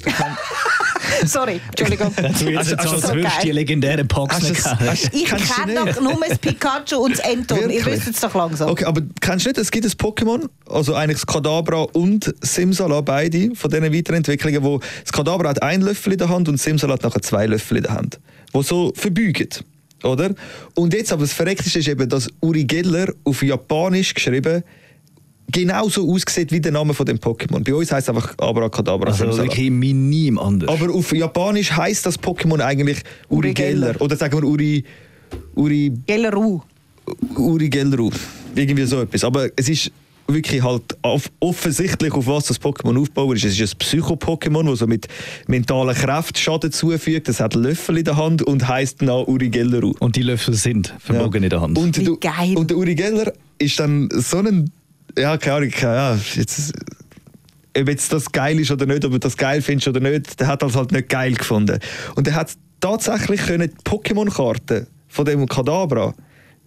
Sorry, 1.26 1.60
Entschuldigung. 1.68 2.12
Du 2.38 2.50
jetzt, 2.50 2.58
Hast- 2.58 2.70
jetzt 2.70 2.78
hast 2.78 2.86
du 2.90 2.94
als 2.96 3.06
so 3.06 3.14
würdest 3.14 3.42
die 3.42 3.50
legendären 3.52 4.06
das- 4.08 4.40
kennen. 4.40 4.98
Ich 5.12 5.24
kenne 5.24 5.84
nicht? 5.84 5.96
doch 5.96 6.02
nur 6.02 6.18
das 6.28 6.38
Pikachu 6.38 6.96
und 6.96 7.12
das 7.18 7.20
Enton. 7.20 7.58
Ihr 7.58 7.68
Wirklich? 7.68 7.86
wisst 7.86 8.08
es 8.08 8.20
doch 8.20 8.34
langsam. 8.34 8.68
Okay, 8.70 8.84
aber 8.84 9.00
kennst 9.20 9.46
du 9.46 9.50
nicht, 9.50 9.58
es 9.58 9.70
gibt 9.70 9.86
ein 9.86 9.92
Pokémon, 9.92 10.48
also 10.68 10.94
eigentlich 10.94 11.18
das 11.18 11.26
Kadabra 11.26 11.82
und 11.92 12.34
Simsala, 12.42 13.00
beide 13.00 13.54
von 13.54 13.70
diesen 13.70 13.92
Weiterentwicklungen, 13.92 14.62
wo 14.62 14.80
das 15.02 15.12
Kadabra 15.12 15.48
hat 15.50 15.62
einen 15.62 15.82
Löffel 15.84 16.12
in 16.12 16.18
der 16.18 16.28
Hand 16.28 16.48
und 16.48 16.58
Simsala 16.60 16.94
hat 16.94 17.02
nachher 17.02 17.22
zwei 17.22 17.46
Löffel 17.46 17.78
in 17.78 17.82
der 17.84 17.94
Hand, 17.94 18.18
wo 18.56 18.62
so 18.62 18.92
verbeugen, 18.94 19.48
oder? 20.02 20.34
Und 20.74 20.94
jetzt 20.94 21.12
aber 21.12 21.22
das 21.22 21.32
Verrückteste 21.32 21.78
ist 21.78 21.88
eben, 21.88 22.08
dass 22.08 22.28
Uri 22.40 22.64
Geller 22.64 23.12
auf 23.24 23.42
Japanisch 23.42 24.14
geschrieben 24.14 24.62
genauso 25.52 26.10
aussieht 26.10 26.50
wie 26.50 26.60
der 26.60 26.72
Name 26.72 26.92
von 26.92 27.06
dem 27.06 27.18
Pokémon. 27.18 27.62
Bei 27.62 27.74
uns 27.74 27.92
heißt 27.92 28.08
es 28.08 28.14
einfach 28.14 28.36
Abracadabra 28.38 29.08
Also 29.10 29.24
Simsala. 29.24 29.44
wirklich 29.44 29.70
minim 29.70 30.38
anders. 30.38 30.68
Aber 30.68 30.92
auf 30.92 31.12
Japanisch 31.12 31.70
heißt 31.70 32.04
das 32.06 32.18
Pokémon 32.18 32.60
eigentlich 32.60 32.98
Uri 33.28 33.38
Uri 33.48 33.54
Geller. 33.54 33.92
Geller. 33.92 34.02
Oder 34.02 34.16
sagen 34.16 34.40
wir 34.40 34.48
Uri, 34.48 34.84
Uri 35.54 35.92
Gelleru. 36.06 36.60
Uri 37.36 37.68
Gelleru. 37.68 38.10
Irgendwie 38.54 38.86
so 38.86 39.02
etwas. 39.02 39.22
Aber 39.22 39.48
es 39.54 39.68
ist 39.68 39.92
wirklich 40.28 40.62
halt 40.62 40.82
auf, 41.02 41.30
offensichtlich, 41.40 42.12
auf 42.12 42.26
was 42.26 42.46
das 42.46 42.60
Pokémon 42.60 42.98
aufgebaut 43.00 43.36
ist. 43.36 43.44
Es 43.44 43.58
ist 43.60 43.74
ein 43.74 43.78
Psycho-Pokémon, 43.78 44.68
das 44.70 44.80
so 44.80 44.86
mit 44.86 45.06
mentalen 45.46 45.94
Kräften 45.94 46.36
Schaden 46.36 46.72
zufügt. 46.72 47.28
Es 47.28 47.40
hat 47.40 47.54
Löffel 47.54 47.98
in 47.98 48.04
der 48.04 48.16
Hand 48.16 48.42
und 48.42 48.66
heisst 48.68 49.02
dann 49.02 49.08
Uri 49.10 49.48
Gelleru. 49.48 49.94
Und 50.00 50.16
die 50.16 50.22
Löffel 50.22 50.54
sind 50.54 50.92
verbogen 50.98 51.42
in 51.44 51.50
der 51.50 51.60
Hand. 51.60 51.78
Und, 51.78 51.96
du, 52.04 52.16
geil. 52.18 52.56
und 52.56 52.70
der 52.70 52.76
Uri 52.76 52.94
Geller 52.94 53.32
ist 53.58 53.78
dann 53.78 54.08
so 54.12 54.38
ein, 54.38 54.70
ja, 55.18 55.36
keine 55.36 55.56
Ahnung, 55.56 55.72
ja, 55.80 56.18
jetzt, 56.34 56.72
ob 57.78 57.88
jetzt 57.88 58.12
das 58.12 58.30
geil 58.32 58.58
ist 58.60 58.70
oder 58.70 58.86
nicht, 58.86 59.04
ob 59.04 59.12
du 59.12 59.18
das 59.18 59.36
geil 59.36 59.62
findest 59.62 59.88
oder 59.88 60.00
nicht, 60.00 60.40
der 60.40 60.46
hat 60.48 60.62
das 60.62 60.74
halt 60.76 60.92
nicht 60.92 61.08
geil 61.08 61.34
gefunden. 61.34 61.78
Und 62.14 62.26
er 62.28 62.34
hat 62.34 62.52
tatsächlich 62.80 63.40
können 63.46 63.70
die 63.70 63.90
Pokémon-Karten 63.90 64.86
von 65.08 65.24
dem 65.24 65.46
Kadabra 65.46 66.14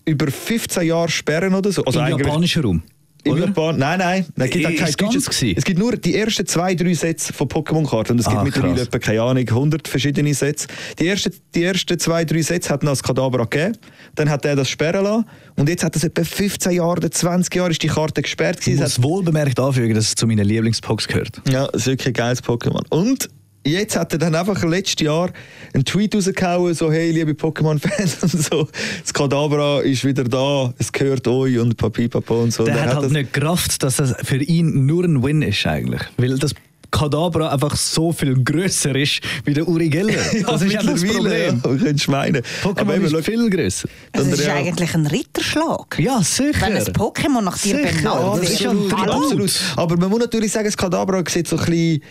über 0.05 0.31
15 0.31 0.87
Jahre 0.87 1.09
sperren 1.09 1.53
oder 1.53 1.71
so. 1.71 1.83
Also 1.83 1.99
Im 1.99 2.05
eigentlich- 2.05 2.25
japanischen 2.25 2.63
Raum. 2.63 2.83
Im 3.23 3.33
oder? 3.33 3.45
Japan, 3.47 3.77
nein, 3.77 3.99
nein, 3.99 4.25
es 4.37 4.49
gibt 4.49 4.77
kein 4.77 4.91
deutsches. 4.93 5.27
Es 5.57 5.63
gibt 5.65 5.77
nur 5.77 5.97
die 5.97 6.15
ersten 6.15 6.45
zwei, 6.45 6.73
drei 6.73 6.93
Sätze 6.93 7.33
von 7.33 7.47
Pokémon-Karten. 7.49 8.13
Und 8.13 8.19
es 8.19 8.25
gibt 8.25 8.37
Ah, 8.37 8.43
mittlerweile 8.43 8.75
krass. 8.75 8.87
etwa, 8.87 8.99
keine 8.99 9.21
Ahnung, 9.21 9.45
100 9.49 9.87
verschiedene 9.87 10.33
Sätze. 10.33 10.67
Die 10.99 11.07
ersten, 11.07 11.33
die 11.53 11.63
ersten 11.63 11.99
zwei, 11.99 12.23
drei 12.23 12.41
Sätze 12.41 12.69
hat 12.69 12.83
er 12.83 12.89
als 12.89 13.03
Kadabra 13.03 13.43
gegeben. 13.43 13.77
Dann 14.15 14.29
hat 14.29 14.45
er 14.45 14.55
das 14.55 14.69
sperren 14.69 15.03
lassen. 15.03 15.25
Und 15.57 15.67
jetzt 15.67 15.83
hat 15.83 15.95
es 15.97 16.03
etwa 16.05 16.23
15 16.23 16.71
Jahre 16.71 16.91
oder 16.91 17.11
20 17.11 17.53
Jahre 17.53 17.71
ist 17.71 17.83
die 17.83 17.87
Karte 17.87 18.21
gesperrt 18.21 18.59
Ich 18.59 18.65
gewesen. 18.65 18.83
Es 18.83 18.97
muss 18.97 19.03
wohlbemerkt 19.09 19.59
anfügen, 19.59 19.93
dass 19.95 20.05
es 20.07 20.15
zu 20.15 20.25
meinen 20.25 20.45
Lieblingspoks 20.45 21.07
gehört. 21.07 21.41
ja, 21.51 21.65
es 21.73 21.81
ist 21.81 21.87
wirklich 21.87 22.07
ein 22.07 22.13
geiles 22.13 22.41
Pokémon. 22.43 22.83
Und 22.89 23.29
jetzt 23.65 23.95
hat 23.95 24.13
er 24.13 24.19
dann 24.19 24.35
einfach 24.35 24.63
letztes 24.63 25.03
Jahr 25.05 25.29
einen 25.73 25.85
Tweet 25.85 26.15
rausgehauen, 26.15 26.73
so 26.73 26.91
hey, 26.91 27.11
liebe 27.11 27.31
Pokémon-Fans 27.33 28.17
und 28.23 28.43
so, 28.43 28.67
das 29.01 29.13
Kadabra 29.13 29.81
ist 29.81 30.03
wieder 30.05 30.23
da, 30.23 30.73
es 30.77 30.91
gehört 30.91 31.27
euch 31.27 31.57
und 31.59 31.77
Papi, 31.77 32.07
Papa 32.07 32.33
und 32.35 32.51
so. 32.53 32.63
Der 32.63 32.75
er 32.75 32.81
hat 32.85 32.93
halt 32.95 33.05
das- 33.05 33.11
nicht 33.11 33.33
gerafft, 33.33 33.83
dass 33.83 33.97
das 33.97 34.15
für 34.23 34.37
ihn 34.37 34.85
nur 34.85 35.03
ein 35.03 35.21
Win 35.23 35.41
ist 35.41 35.65
eigentlich. 35.67 36.01
Weil 36.17 36.37
das 36.37 36.53
Kadabra 36.91 37.49
einfach 37.49 37.75
so 37.75 38.11
viel 38.11 38.43
grösser 38.43 38.95
ist 38.95 39.21
wie 39.45 39.53
der 39.53 39.67
Uri 39.67 39.89
Geller. 39.89 40.13
Das 40.47 40.63
ist 40.63 40.75
einfach 40.75 40.93
das 40.93 41.03
Problem. 41.03 41.61
Ja, 41.63 41.77
könntest 41.77 42.07
meinen. 42.07 42.41
Aber 42.63 42.81
Pokémon 42.81 42.95
eben, 42.95 43.05
ist 43.15 43.25
viel 43.25 43.49
grösser. 43.51 43.89
Das 44.11 44.25
ist 44.25 44.33
Andrea- 44.33 44.55
eigentlich 44.55 44.95
ein 44.95 45.05
Ritterschlag. 45.05 45.99
Ja, 45.99 46.19
sicher. 46.23 46.61
Wenn 46.61 46.77
ein 46.77 46.83
Pokémon 46.85 47.41
nach 47.41 47.59
dir 47.59 47.77
Sicher, 47.77 47.91
benannt 47.91 48.41
ist 48.43 48.59
ja 48.61 48.71
absolut, 48.71 49.07
absolut. 49.07 49.51
Aber 49.75 49.97
man 49.97 50.09
muss 50.09 50.19
natürlich 50.19 50.51
sagen, 50.51 50.65
das 50.65 50.75
Kadabra 50.77 51.21
sieht 51.27 51.47
so 51.47 51.57
ein 51.57 51.65
bisschen, 51.65 52.01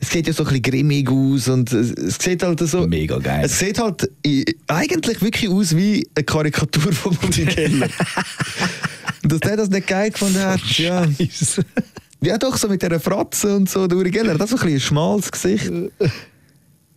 es 0.00 0.10
sieht 0.10 0.26
ja 0.26 0.32
so 0.32 0.44
ein 0.44 0.48
bisschen 0.48 0.62
grimmig 0.62 1.10
aus 1.10 1.48
und 1.48 1.72
es 1.72 2.18
sieht 2.20 2.42
halt 2.42 2.60
so... 2.60 2.86
Mega 2.86 3.18
geil. 3.18 3.42
Es 3.44 3.58
sieht 3.58 3.78
halt 3.78 4.08
eigentlich 4.68 5.20
wirklich 5.20 5.50
aus 5.50 5.76
wie 5.76 6.08
eine 6.14 6.24
Karikatur 6.24 6.92
von 6.92 7.16
Mutti 7.20 7.44
Keller. 7.46 7.88
und 9.22 9.32
dass 9.32 9.40
der 9.40 9.56
das 9.56 9.70
nicht 9.70 9.86
geil 9.86 10.10
gefunden 10.10 10.40
hat, 10.40 10.60
ja... 10.78 11.04
Scheisse. 11.10 11.64
Ja 12.20 12.36
doch, 12.36 12.56
so 12.56 12.68
mit 12.68 12.82
dieser 12.82 12.98
Fratze 12.98 13.54
und 13.54 13.70
so, 13.70 13.86
der 13.86 13.96
Uri 13.96 14.10
Geller, 14.10 14.36
das 14.36 14.50
ist 14.50 14.58
so 14.58 14.64
ein, 14.64 14.72
bisschen 14.72 14.76
ein 14.76 14.80
schmales 14.80 15.30
Gesicht. 15.30 15.70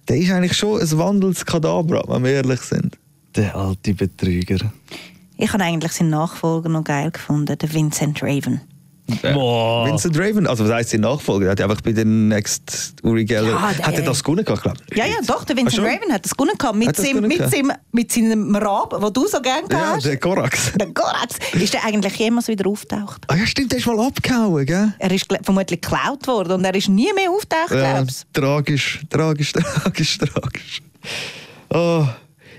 Der 0.08 0.18
ist 0.18 0.32
eigentlich 0.32 0.58
schon 0.58 0.82
ein 0.82 0.98
wandelndes 0.98 1.46
Kadabra, 1.46 2.04
wenn 2.08 2.24
wir 2.24 2.32
ehrlich 2.32 2.62
sind. 2.62 2.98
Der 3.36 3.56
alte 3.56 3.94
Betrüger. 3.94 4.72
Ich 5.38 5.54
habe 5.54 5.64
eigentlich 5.64 5.92
seinen 5.92 6.10
Nachfolger 6.10 6.70
noch 6.70 6.84
geil 6.84 7.12
gefunden, 7.12 7.58
den 7.58 7.74
Vincent 7.74 8.22
Raven. 8.24 8.62
Boah. 9.34 9.86
Vincent 9.88 10.18
Raven, 10.18 10.48
also 10.48 10.64
was 10.66 10.72
heisst 10.74 10.90
sein 10.92 11.02
Nachfolger? 11.02 11.46
Der 11.56 11.66
hat 11.66 11.72
einfach 11.72 11.82
bei 11.82 11.92
den 11.92 12.28
Next 12.28 12.96
Uri 13.04 13.26
Geller. 13.26 13.50
Ja, 13.52 13.72
der- 13.78 13.86
hat 13.88 13.96
er 13.96 14.02
das 14.04 14.24
gewonnen 14.24 14.46
gehabt, 14.46 14.64
glaube 14.64 14.78
ich? 14.90 14.98
Ja, 14.98 15.06
ja, 15.06 15.16
doch, 15.26 15.44
der 15.44 15.56
Vincent 15.58 15.82
Ach 15.82 15.86
schon? 15.86 15.96
Raven 16.00 16.14
hat 16.14 16.26
das 16.26 16.32
gewonnen 16.36 16.58
gehabt. 16.58 16.76
Mit, 16.78 16.96
seinem, 16.96 17.28
mit, 17.28 17.50
seinem, 17.52 17.72
mit 17.92 18.12
seinem 18.12 18.56
Rab, 18.56 19.00
den 19.02 19.14
du 19.14 19.28
so 19.28 19.42
gerne 19.42 19.68
Ja, 19.72 19.94
hast. 19.96 20.06
der 20.06 20.18
Korax. 20.18 20.72
Der 20.80 20.88
Gorax. 20.88 21.36
Ist 21.54 21.74
der 21.74 21.86
eigentlich 21.86 22.16
jemals 22.18 22.48
wieder 22.48 22.68
auftaucht? 22.70 23.24
Ah 23.28 23.36
ja, 23.36 23.46
stimmt, 23.46 23.72
der 23.72 23.80
ist 23.80 23.88
mal 23.88 24.00
abgehauen, 24.00 24.66
gell? 24.66 24.94
Er 25.00 25.12
ist 25.12 25.26
vermutlich 25.44 25.82
geklaut 25.82 26.26
worden 26.28 26.54
und 26.54 26.66
er 26.66 26.74
ist 26.76 26.90
nie 26.90 27.12
mehr 27.14 27.30
auftaucht, 27.30 27.72
Ja, 27.72 27.94
glaubst 27.96 28.26
tragisch, 28.34 29.02
tragisch, 29.10 29.52
tragisch, 29.54 30.18
tragisch. 30.18 30.82
Oh. 31.74 32.06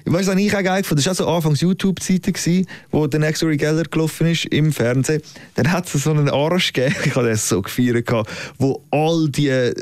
Ich 0.05 0.13
weiß, 0.13 0.27
was 0.27 0.37
ich 0.37 0.57
auch 0.57 0.63
geil 0.63 0.83
fand, 0.83 0.99
das 0.99 1.07
war 1.07 1.13
auch 1.13 1.17
so 1.17 1.29
anfangs 1.29 1.61
YouTube-Zeiten, 1.61 2.67
wo 2.91 3.07
der 3.07 3.21
Next 3.21 3.43
Uri 3.43 3.57
Geller 3.57 3.85
gelaufen 3.85 4.27
ist 4.27 4.47
im 4.47 4.73
Fernsehen. 4.73 5.23
Dann 5.55 5.71
hat 5.71 5.93
es 5.93 6.05
so 6.05 6.11
einen 6.11 6.29
Arsch 6.29 6.73
gegeben, 6.73 6.97
ich 7.05 7.15
habe 7.15 7.29
das 7.29 7.49
so 7.49 7.63
gefeiert, 7.63 8.11
wo 8.59 8.83
all 8.91 9.29
die 9.29 9.73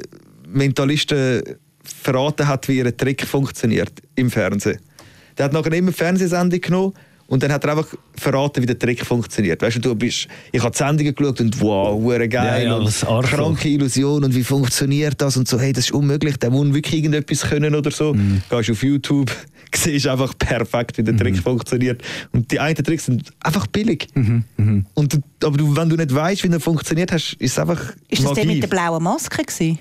Mentalisten 0.47 1.43
verraten 1.83 2.47
hat, 2.47 2.69
wie 2.69 2.79
ihr 2.79 2.97
Trick 2.97 3.27
funktioniert 3.27 3.93
im 4.15 4.31
Fernsehen. 4.31 4.79
Der 5.39 5.47
hat 5.47 5.53
nachher 5.53 5.73
immer 5.73 5.93
Fernsehsendung 5.93 6.61
genommen 6.61 6.93
und 7.31 7.45
dann 7.45 7.53
hat 7.53 7.65
er 7.65 7.71
einfach 7.71 7.87
verraten, 8.17 8.61
wie 8.61 8.67
der 8.67 8.77
Trick 8.77 9.07
funktioniert. 9.07 9.63
Weißt 9.63 9.77
du, 9.77 9.81
du 9.81 9.95
bist, 9.95 10.27
ich 10.51 10.61
habe 10.61 10.73
die 10.73 10.79
Sendungen 10.79 11.15
geschaut 11.15 11.41
und 11.41 11.61
wow, 11.61 11.95
hure 11.95 12.29
geil. 12.29 12.65
Ja, 12.65 12.71
ja, 12.71 12.75
und 12.77 13.25
kranke 13.25 13.69
Illusion 13.69 14.25
und 14.25 14.35
wie 14.35 14.43
funktioniert 14.43 15.15
das 15.23 15.37
und 15.37 15.47
so, 15.47 15.59
hey, 15.59 15.73
das 15.73 15.85
ist 15.85 15.93
unmöglich, 15.93 16.37
der 16.39 16.51
muss 16.51 16.75
wirklich 16.75 16.97
irgendetwas 16.97 17.43
können 17.43 17.77
oder 17.77 17.93
so. 17.93 18.15
Mhm. 18.15 18.43
Gehst 18.51 18.71
auf 18.71 18.83
YouTube, 18.83 19.31
siehst 19.75 20.09
einfach 20.09 20.37
perfekt, 20.37 20.99
wie 20.99 21.05
der 21.05 21.17
Trick 21.17 21.39
funktioniert. 21.39 22.03
Und 22.33 22.51
die 22.51 22.59
einen 22.59 22.75
Tricks 22.75 23.07
sind 23.07 23.31
einfach 23.45 23.69
billig. 23.69 24.09
Mhm, 24.15 24.87
Und 24.95 25.13
du, 25.13 25.19
aber 25.47 25.57
du, 25.57 25.77
wenn 25.77 25.89
du 25.89 25.95
nicht 25.95 26.13
weißt, 26.13 26.43
wie 26.43 26.49
er 26.49 26.59
funktioniert, 26.59 27.13
hast, 27.13 27.35
ist 27.35 27.53
es 27.53 27.59
einfach? 27.61 27.81
Ist 28.09 28.25
das 28.25 28.33
der 28.33 28.45
Magie. 28.45 28.61
mit 28.61 28.63
der 28.65 28.69
blauen 28.77 29.03
Maske? 29.05 29.45
Gewesen? 29.45 29.79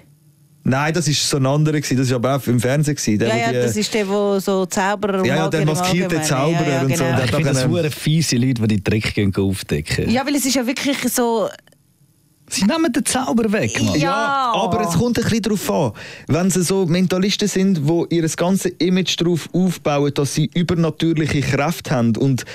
Nein, 0.69 0.93
das 0.93 1.07
ist 1.07 1.27
so 1.27 1.37
ein 1.37 1.45
anderer, 1.47 1.77
gewesen. 1.77 1.97
das 1.97 2.09
war 2.11 2.15
aber 2.17 2.35
auch 2.35 2.47
im 2.47 2.59
Fernsehen. 2.59 2.95
Gewesen. 2.95 3.17
Der, 3.19 3.27
Ja, 3.29 3.35
ja, 3.37 3.47
die- 3.51 3.57
das 3.57 3.75
ist 3.75 3.91
der, 3.93 4.05
der 4.05 4.39
so 4.39 4.65
Zauberer 4.67 5.19
und 5.19 5.25
Ja, 5.25 5.35
ja, 5.35 5.47
der 5.49 5.65
maskierte. 5.65 6.21
Zauberer 6.21 6.61
ja, 6.67 6.69
ja, 6.75 6.81
und 6.81 6.95
so. 6.95 7.03
genau. 7.03 7.15
Der 7.15 7.25
Ich 7.25 7.31
hat 7.31 7.35
finde 7.37 7.53
das 7.53 7.67
hure 7.67 7.89
fiese 7.91 8.35
Leute, 8.37 8.61
die 8.61 8.67
die 8.75 8.83
Tricks 8.83 9.13
gehen 9.13 9.33
aufdecken. 9.35 10.09
Ja, 10.09 10.25
weil 10.25 10.35
es 10.35 10.45
ist 10.45 10.55
ja 10.55 10.65
wirklich 10.65 10.97
so... 11.11 11.49
Sie 12.51 12.65
nehmen 12.65 12.91
den 12.91 13.05
Zauber 13.05 13.51
weg, 13.51 13.79
Mann. 13.81 13.93
Ja. 13.99 14.01
Ja, 14.01 14.53
aber 14.55 14.81
es 14.81 14.95
kommt 14.97 15.17
ein 15.19 15.23
bisschen 15.23 15.41
darauf 15.43 15.69
an. 15.71 15.91
Wenn 16.27 16.49
sie 16.49 16.63
so 16.63 16.85
Mentalisten 16.87 17.47
sind, 17.47 17.81
die 17.87 18.15
ihr 18.15 18.27
ganzes 18.29 18.71
Image 18.79 19.19
darauf 19.19 19.47
aufbauen, 19.53 20.11
dass 20.15 20.33
sie 20.33 20.49
übernatürliche 20.55 21.41
Kräfte 21.41 21.91
haben 21.91 22.15
und 22.15 22.45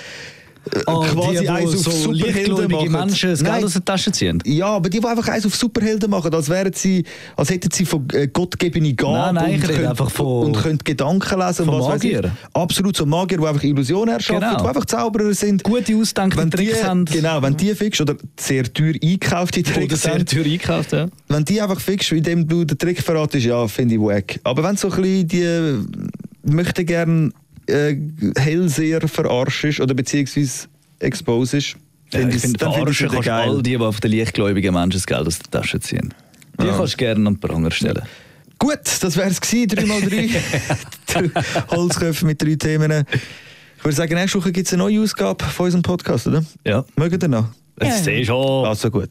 Ah, 0.87 1.07
quasi 1.12 1.40
die, 1.40 1.48
eins 1.48 1.74
auf 1.74 1.81
so 1.81 1.90
Superhelden 2.12 2.70
machen. 2.70 2.92
Menschen 2.92 3.31
das 3.31 3.44
Geld 3.44 3.64
aus 3.64 3.72
der 3.74 3.85
Tasche 3.85 4.12
ziehen. 4.12 4.42
ja, 4.46 4.66
aber 4.66 4.88
die, 4.88 4.98
die 5.00 5.07
einfach 5.07 5.29
eins 5.29 5.44
auf 5.44 5.55
Superhelden 5.55 6.09
machen, 6.11 6.33
als, 6.33 6.48
wären 6.48 6.72
sie, 6.72 7.05
als 7.37 7.50
hätten 7.50 7.70
sie 7.70 7.85
von 7.85 8.07
äh, 8.12 8.29
Gott 8.29 8.59
gegebene 8.59 8.94
Gaben 8.94 9.12
Nein, 9.12 9.35
nein, 9.35 9.50
ich 9.50 9.57
und, 9.57 9.62
rede 9.64 9.74
können, 9.74 9.88
einfach 9.88 10.11
von- 10.11 10.46
und 10.46 10.57
können 10.57 10.79
Gedanken 10.83 11.38
lesen. 11.38 11.66
von. 11.66 11.79
Magier. 11.79 12.31
Absolut, 12.55 12.96
so 12.96 13.05
Magier, 13.05 13.38
die 13.38 13.46
einfach 13.46 13.62
Illusionen 13.62 14.14
erschaffen, 14.14 14.40
Genau. 14.40 14.62
die 14.62 14.68
einfach 14.68 14.85
Zauberer 14.87 15.35
sind. 15.35 15.62
Gute 15.64 15.96
ausdenkende 15.96 16.57
Tricks 16.57 16.83
haben. 16.83 17.05
Genau, 17.05 17.42
wenn 17.42 17.57
die 17.57 17.74
fixst 17.74 18.00
oder 18.00 18.16
sehr 18.40 18.64
teuer 18.72 18.94
eingekaufte 19.03 19.61
Oder 19.61 19.72
Tricks 19.74 20.03
sehr 20.03 20.14
haben, 20.14 20.27
teuer 20.27 20.44
einkauft, 20.44 20.92
ja. 20.92 21.07
wenn 21.29 21.44
die 21.44 21.61
einfach 21.61 21.81
fixst, 21.81 22.11
indem 22.12 22.48
du 22.48 22.64
den 22.64 22.79
Trick 22.79 23.00
verratest, 23.03 23.44
ja, 23.44 23.66
finde 23.68 23.96
ich 23.96 24.00
wack. 24.00 24.40
Aber 24.44 24.62
wenn 24.64 24.77
so 24.77 24.90
ein 24.90 25.03
bisschen 25.03 25.29
die 25.29 26.53
möchte 26.53 26.85
gern 26.85 27.33
äh, 27.66 27.96
Hellseher 28.38 29.07
verarschst 29.09 29.81
oder 29.81 29.94
beziehungsweise 29.94 30.68
exposest, 30.98 31.77
Ja, 32.12 32.20
ich 32.29 32.40
finde, 32.40 32.59
verarschen 32.59 32.88
es 32.88 32.98
kannst 32.98 33.24
wieder 33.27 33.35
all 33.35 33.46
geil. 33.55 33.62
die, 33.62 33.70
die 33.70 33.77
auf 33.79 34.00
den 34.00 34.11
lichtgläubigen 34.12 34.74
Menschen 34.74 34.92
das 34.98 35.07
Geld 35.07 35.27
aus 35.27 35.38
der 35.38 35.50
Tasche 35.50 35.81
ziehen. 35.81 36.12
Die 36.61 36.66
Ja. 36.66 36.77
kannst 36.77 36.94
du 36.94 36.96
gerne 36.98 37.27
an 37.29 37.35
den 37.35 37.40
Pranger 37.40 37.70
stellen. 37.70 38.03
Gut, 38.59 38.79
das 39.00 39.16
wäre 39.16 39.29
es 39.29 39.40
gewesen, 39.40 39.70
3x3. 39.70 41.70
Holzköpfe 41.70 42.24
mit 42.27 42.40
drei 42.40 42.55
Themen. 42.55 43.05
Ich 43.79 43.85
würde 43.85 43.96
sagen, 43.96 44.14
nächste 44.14 44.38
Woche 44.40 44.53
gibt 44.53 44.66
es 44.66 44.72
eine 44.72 44.83
neue 44.85 45.03
Ausgabe 45.03 45.44
von 45.44 45.66
unserem 45.66 45.83
Podcast, 45.83 46.27
oder? 46.29 46.44
Ja. 46.64 46.85
Mögen 46.96 47.20
ihr 47.20 47.29
noch? 47.29 47.48
Das 47.77 48.05
sehe 48.05 48.20
ich 48.20 48.27
schon. 48.29 48.66
Also 48.66 48.90
gut. 48.90 49.11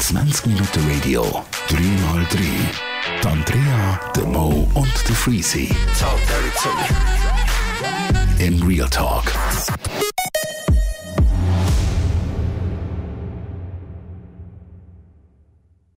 20 0.00 0.46
Minuten 0.46 0.80
Radio, 0.90 1.44
3x3. 1.68 2.89
Die 3.22 3.28
Andrea, 3.28 4.00
der 4.16 4.24
Mo 4.24 4.66
und 4.74 5.08
der 5.08 5.14
Freezy. 5.14 5.68
In 8.38 8.62
Real 8.62 8.88
Talk. 8.88 9.24